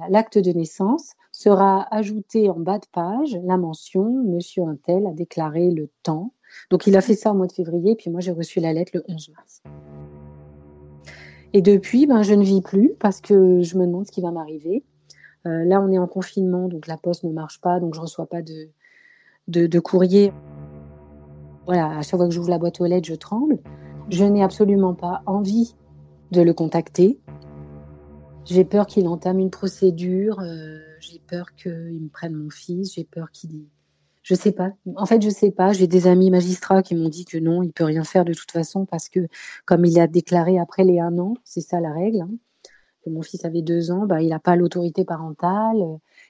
l'acte 0.09 0.37
de 0.37 0.51
naissance 0.51 1.13
sera 1.31 1.87
ajouté 1.93 2.49
en 2.49 2.59
bas 2.59 2.79
de 2.79 2.85
page 2.91 3.39
la 3.43 3.57
mention 3.57 4.23
Monsieur 4.23 4.63
Intel 4.63 5.05
a 5.05 5.13
déclaré 5.13 5.69
le 5.69 5.89
temps. 6.03 6.33
Donc 6.69 6.87
il 6.87 6.97
a 6.97 7.01
fait 7.01 7.15
ça 7.15 7.31
au 7.31 7.35
mois 7.35 7.47
de 7.47 7.51
février, 7.51 7.95
puis 7.95 8.09
moi 8.09 8.21
j'ai 8.21 8.31
reçu 8.31 8.59
la 8.59 8.73
lettre 8.73 8.91
le 8.95 9.03
11 9.07 9.31
mars. 9.35 9.61
Et 11.53 11.61
depuis, 11.61 12.07
ben, 12.07 12.23
je 12.23 12.33
ne 12.33 12.43
vis 12.43 12.61
plus 12.61 12.93
parce 12.99 13.21
que 13.21 13.61
je 13.61 13.77
me 13.77 13.85
demande 13.85 14.07
ce 14.07 14.11
qui 14.11 14.21
va 14.21 14.31
m'arriver. 14.31 14.83
Euh, 15.45 15.65
là, 15.65 15.81
on 15.81 15.91
est 15.91 15.97
en 15.97 16.07
confinement, 16.07 16.67
donc 16.67 16.87
la 16.87 16.97
poste 16.97 17.23
ne 17.23 17.31
marche 17.31 17.59
pas, 17.61 17.79
donc 17.79 17.93
je 17.93 17.99
ne 17.99 18.03
reçois 18.03 18.25
pas 18.25 18.41
de, 18.41 18.69
de, 19.47 19.67
de, 19.67 19.79
courrier. 19.79 20.31
Voilà, 21.65 21.97
à 21.97 22.01
chaque 22.01 22.17
fois 22.17 22.27
que 22.27 22.33
j'ouvre 22.33 22.49
la 22.49 22.57
boîte 22.57 22.79
aux 22.79 22.85
lettres, 22.85 23.07
je 23.07 23.15
tremble. 23.15 23.59
Je 24.09 24.23
n'ai 24.23 24.43
absolument 24.43 24.93
pas 24.93 25.23
envie 25.25 25.75
de 26.31 26.41
le 26.41 26.53
contacter. 26.53 27.19
J'ai 28.45 28.65
peur 28.65 28.87
qu'il 28.87 29.07
entame 29.07 29.39
une 29.39 29.51
procédure. 29.51 30.39
Euh, 30.39 30.79
j'ai 30.99 31.19
peur 31.19 31.53
qu'il 31.55 32.01
me 32.01 32.09
prenne 32.09 32.33
mon 32.33 32.49
fils. 32.49 32.95
J'ai 32.95 33.03
peur 33.03 33.31
qu'il. 33.31 33.65
Je 34.23 34.35
sais 34.35 34.51
pas. 34.51 34.71
En 34.95 35.05
fait, 35.05 35.21
je 35.21 35.29
sais 35.29 35.51
pas. 35.51 35.73
J'ai 35.73 35.87
des 35.87 36.07
amis 36.07 36.31
magistrats 36.31 36.83
qui 36.83 36.95
m'ont 36.95 37.09
dit 37.09 37.25
que 37.25 37.37
non, 37.37 37.63
il 37.63 37.71
peut 37.71 37.83
rien 37.83 38.03
faire 38.03 38.25
de 38.25 38.33
toute 38.33 38.51
façon 38.51 38.85
parce 38.85 39.09
que, 39.09 39.27
comme 39.65 39.85
il 39.85 39.99
a 39.99 40.07
déclaré 40.07 40.59
après 40.59 40.83
les 40.83 40.99
un 40.99 41.17
an, 41.17 41.35
c'est 41.43 41.61
ça 41.61 41.79
la 41.79 41.91
règle, 41.91 42.21
hein, 42.21 42.29
que 43.03 43.09
mon 43.09 43.23
fils 43.23 43.45
avait 43.45 43.63
deux 43.63 43.91
ans, 43.91 44.05
bah, 44.05 44.21
il 44.21 44.29
n'a 44.29 44.39
pas 44.39 44.55
l'autorité 44.55 45.05
parentale. 45.05 45.83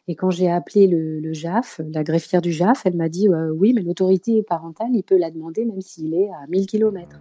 Et 0.07 0.15
quand 0.15 0.29
j'ai 0.29 0.49
appelé 0.49 0.87
le, 0.87 1.33
JAF, 1.33 1.81
la 1.93 2.03
greffière 2.03 2.41
du 2.41 2.51
JAF, 2.51 2.85
elle 2.85 2.95
m'a 2.95 3.09
dit 3.09 3.27
euh, 3.27 3.51
oui, 3.51 3.73
mais 3.73 3.81
l'autorité 3.81 4.41
parentale, 4.43 4.89
il 4.93 5.03
peut 5.03 5.17
la 5.17 5.31
demander 5.31 5.65
même 5.65 5.81
s'il 5.81 6.13
est 6.13 6.29
à 6.29 6.47
1000 6.47 6.65
km 6.65 7.19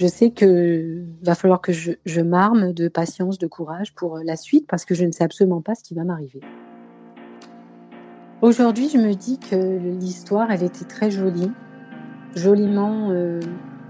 je 0.00 0.06
sais 0.06 0.30
que 0.30 1.04
va 1.22 1.34
falloir 1.34 1.60
que 1.60 1.72
je, 1.72 2.20
m'arme 2.22 2.72
de 2.72 2.88
patience, 2.88 3.38
de 3.38 3.46
courage 3.46 3.94
pour 3.94 4.18
la 4.24 4.34
suite 4.34 4.66
parce 4.66 4.86
que 4.86 4.94
je 4.94 5.04
ne 5.04 5.12
sais 5.12 5.24
absolument 5.24 5.60
pas 5.60 5.74
ce 5.74 5.82
qui 5.82 5.92
va 5.92 6.04
m'arriver. 6.04 6.40
Aujourd'hui, 8.40 8.88
je 8.88 8.96
me 8.96 9.12
dis 9.12 9.38
que 9.38 9.76
l'histoire, 10.00 10.50
elle 10.50 10.62
était 10.62 10.86
très 10.86 11.10
jolie, 11.10 11.52
joliment 12.34 13.10
euh, 13.10 13.40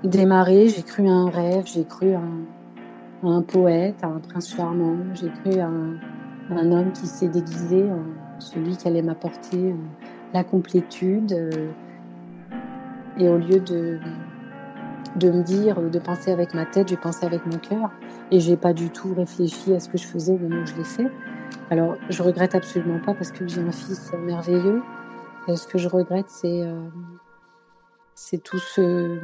démarrée. 0.02 0.66
J'ai 0.68 0.82
cru 0.82 1.06
à 1.06 1.12
un 1.12 1.30
rêve, 1.30 1.62
j'ai 1.72 1.84
cru 1.84 2.14
à 2.14 2.22
un, 3.22 3.42
poète, 3.42 4.02
à 4.02 4.08
un 4.08 4.18
prince 4.18 4.52
charmant, 4.52 4.96
j'ai 5.14 5.30
cru 5.30 5.60
à 5.60 5.68
un, 5.68 6.72
homme 6.72 6.90
qui 6.90 7.06
s'est 7.06 7.28
déguisé 7.28 7.84
en 7.84 8.40
celui 8.40 8.76
qui 8.76 8.88
allait 8.88 9.02
m'apporter 9.02 9.76
la 10.34 10.42
complétude. 10.42 11.32
Euh, 11.32 11.70
et 13.16 13.28
au 13.28 13.38
lieu 13.38 13.60
de, 13.60 14.00
de 15.16 15.30
me 15.30 15.42
dire, 15.42 15.80
de 15.80 15.98
penser 15.98 16.30
avec 16.30 16.54
ma 16.54 16.66
tête, 16.66 16.88
j'ai 16.88 16.96
pensé 16.96 17.26
avec 17.26 17.44
mon 17.46 17.58
cœur. 17.58 17.90
Et 18.30 18.40
j'ai 18.40 18.56
pas 18.56 18.72
du 18.72 18.90
tout 18.90 19.14
réfléchi 19.14 19.74
à 19.74 19.80
ce 19.80 19.88
que 19.88 19.98
je 19.98 20.06
faisais 20.06 20.32
au 20.32 20.38
moment 20.38 20.62
où 20.62 20.66
je 20.66 20.76
l'ai 20.76 20.84
fait. 20.84 21.10
Alors, 21.70 21.96
je 22.08 22.22
regrette 22.22 22.54
absolument 22.54 23.00
pas 23.00 23.14
parce 23.14 23.32
que 23.32 23.46
j'ai 23.46 23.60
un 23.60 23.72
fils 23.72 24.12
merveilleux. 24.24 24.82
ce 25.48 25.66
que 25.66 25.78
je 25.78 25.88
regrette, 25.88 26.28
c'est 26.28 26.62
euh, 26.62 26.88
c'est 28.14 28.42
tout 28.42 28.58
ce, 28.58 29.18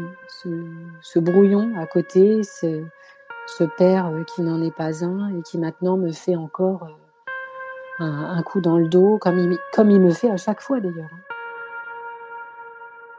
ce, 1.03 1.19
brouillon 1.19 1.77
à 1.77 1.87
côté, 1.87 2.43
ce, 2.43 2.83
ce 3.47 3.65
père 3.65 4.07
euh, 4.07 4.25
qui 4.25 4.41
n'en 4.41 4.63
est 4.63 4.75
pas 4.75 5.05
un 5.05 5.29
et 5.37 5.43
qui 5.43 5.59
maintenant 5.59 5.99
me 5.99 6.13
fait 6.13 6.35
encore 6.35 6.89
euh, 8.01 8.05
un, 8.05 8.43
coup 8.43 8.61
dans 8.61 8.79
le 8.79 8.89
dos, 8.89 9.19
comme 9.19 9.39
il, 9.39 9.59
comme 9.75 9.91
il 9.91 10.01
me 10.01 10.11
fait 10.11 10.31
à 10.31 10.39
chaque 10.39 10.63
fois 10.63 10.81
d'ailleurs. 10.81 11.11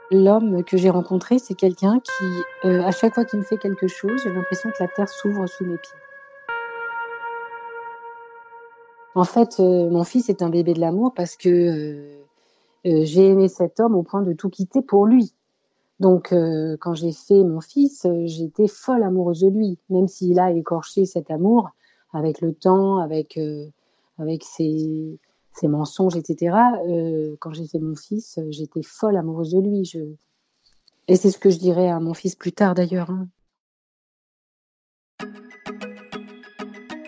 L'homme 0.10 0.64
que 0.64 0.78
j'ai 0.78 0.90
rencontré, 0.90 1.38
c'est 1.38 1.56
quelqu'un 1.56 2.00
qui, 2.00 2.68
à 2.70 2.92
chaque 2.92 3.14
fois 3.14 3.26
qu'il 3.26 3.40
me 3.40 3.44
fait 3.44 3.58
quelque 3.58 3.88
chose, 3.88 4.22
j'ai 4.24 4.32
l'impression 4.32 4.70
que 4.70 4.82
la 4.82 4.88
terre 4.88 5.10
s'ouvre 5.10 5.46
sous 5.48 5.66
mes 5.66 5.78
pieds. 5.78 6.00
En 9.18 9.24
fait, 9.24 9.60
euh, 9.60 9.90
mon 9.90 10.04
fils 10.04 10.30
est 10.30 10.44
un 10.44 10.50
bébé 10.52 10.76
de 10.76 10.80
l'amour 10.80 11.12
parce 11.16 11.36
que 11.38 11.50
euh, 11.50 12.24
euh, 12.86 13.02
j'ai 13.04 13.30
aimé 13.30 13.48
cet 13.48 13.80
homme 13.80 13.96
au 13.96 14.04
point 14.04 14.22
de 14.22 14.32
tout 14.34 14.48
quitter 14.48 14.84
pour 14.84 15.08
lui. 15.08 15.34
Donc, 16.00 16.32
quand 16.80 16.94
j'ai 16.94 17.12
fait 17.12 17.44
mon 17.44 17.60
fils, 17.60 18.06
j'étais 18.26 18.68
folle 18.68 19.02
amoureuse 19.02 19.42
de 19.42 19.50
lui, 19.50 19.80
même 19.90 20.08
s'il 20.08 20.40
a 20.40 20.52
écorché 20.52 21.08
cet 21.08 21.32
amour 21.32 21.72
avec 22.14 22.40
le 22.40 22.54
temps, 22.54 23.00
avec, 23.00 23.40
avec 24.20 24.44
ses, 24.44 25.18
ses, 25.60 25.68
mensonges, 25.68 26.16
etc. 26.16 26.56
quand 27.40 27.54
j'ai 27.54 27.68
fait 27.68 27.80
mon 27.80 27.96
fils, 27.96 28.40
j'étais 28.50 28.84
folle 28.84 29.18
amoureuse 29.18 29.52
de 29.52 29.62
lui. 29.62 29.92
Et 31.08 31.16
c'est 31.16 31.32
ce 31.32 31.38
que 31.38 31.50
je 31.50 31.58
dirais 31.58 31.90
à 31.90 32.00
mon 32.00 32.14
fils 32.14 32.36
plus 32.36 32.52
tard 32.52 32.76
d'ailleurs. 32.76 33.10
Hein. 33.10 33.28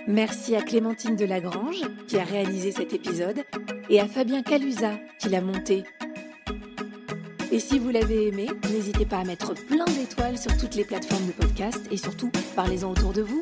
Merci 0.07 0.55
à 0.55 0.63
Clémentine 0.63 1.15
Delagrange 1.15 1.83
qui 2.07 2.17
a 2.17 2.23
réalisé 2.23 2.71
cet 2.71 2.93
épisode 2.93 3.43
et 3.89 3.99
à 3.99 4.07
Fabien 4.07 4.41
Calusa 4.41 4.93
qui 5.19 5.29
l'a 5.29 5.41
monté. 5.41 5.83
Et 7.51 7.59
si 7.59 7.77
vous 7.77 7.89
l'avez 7.89 8.27
aimé, 8.27 8.47
n'hésitez 8.71 9.05
pas 9.05 9.19
à 9.19 9.23
mettre 9.23 9.53
plein 9.53 9.85
d'étoiles 9.85 10.37
sur 10.37 10.55
toutes 10.57 10.75
les 10.75 10.83
plateformes 10.83 11.27
de 11.27 11.31
podcast 11.31 11.87
et 11.91 11.97
surtout, 11.97 12.31
parlez-en 12.55 12.91
autour 12.91 13.11
de 13.13 13.21
vous. 13.21 13.41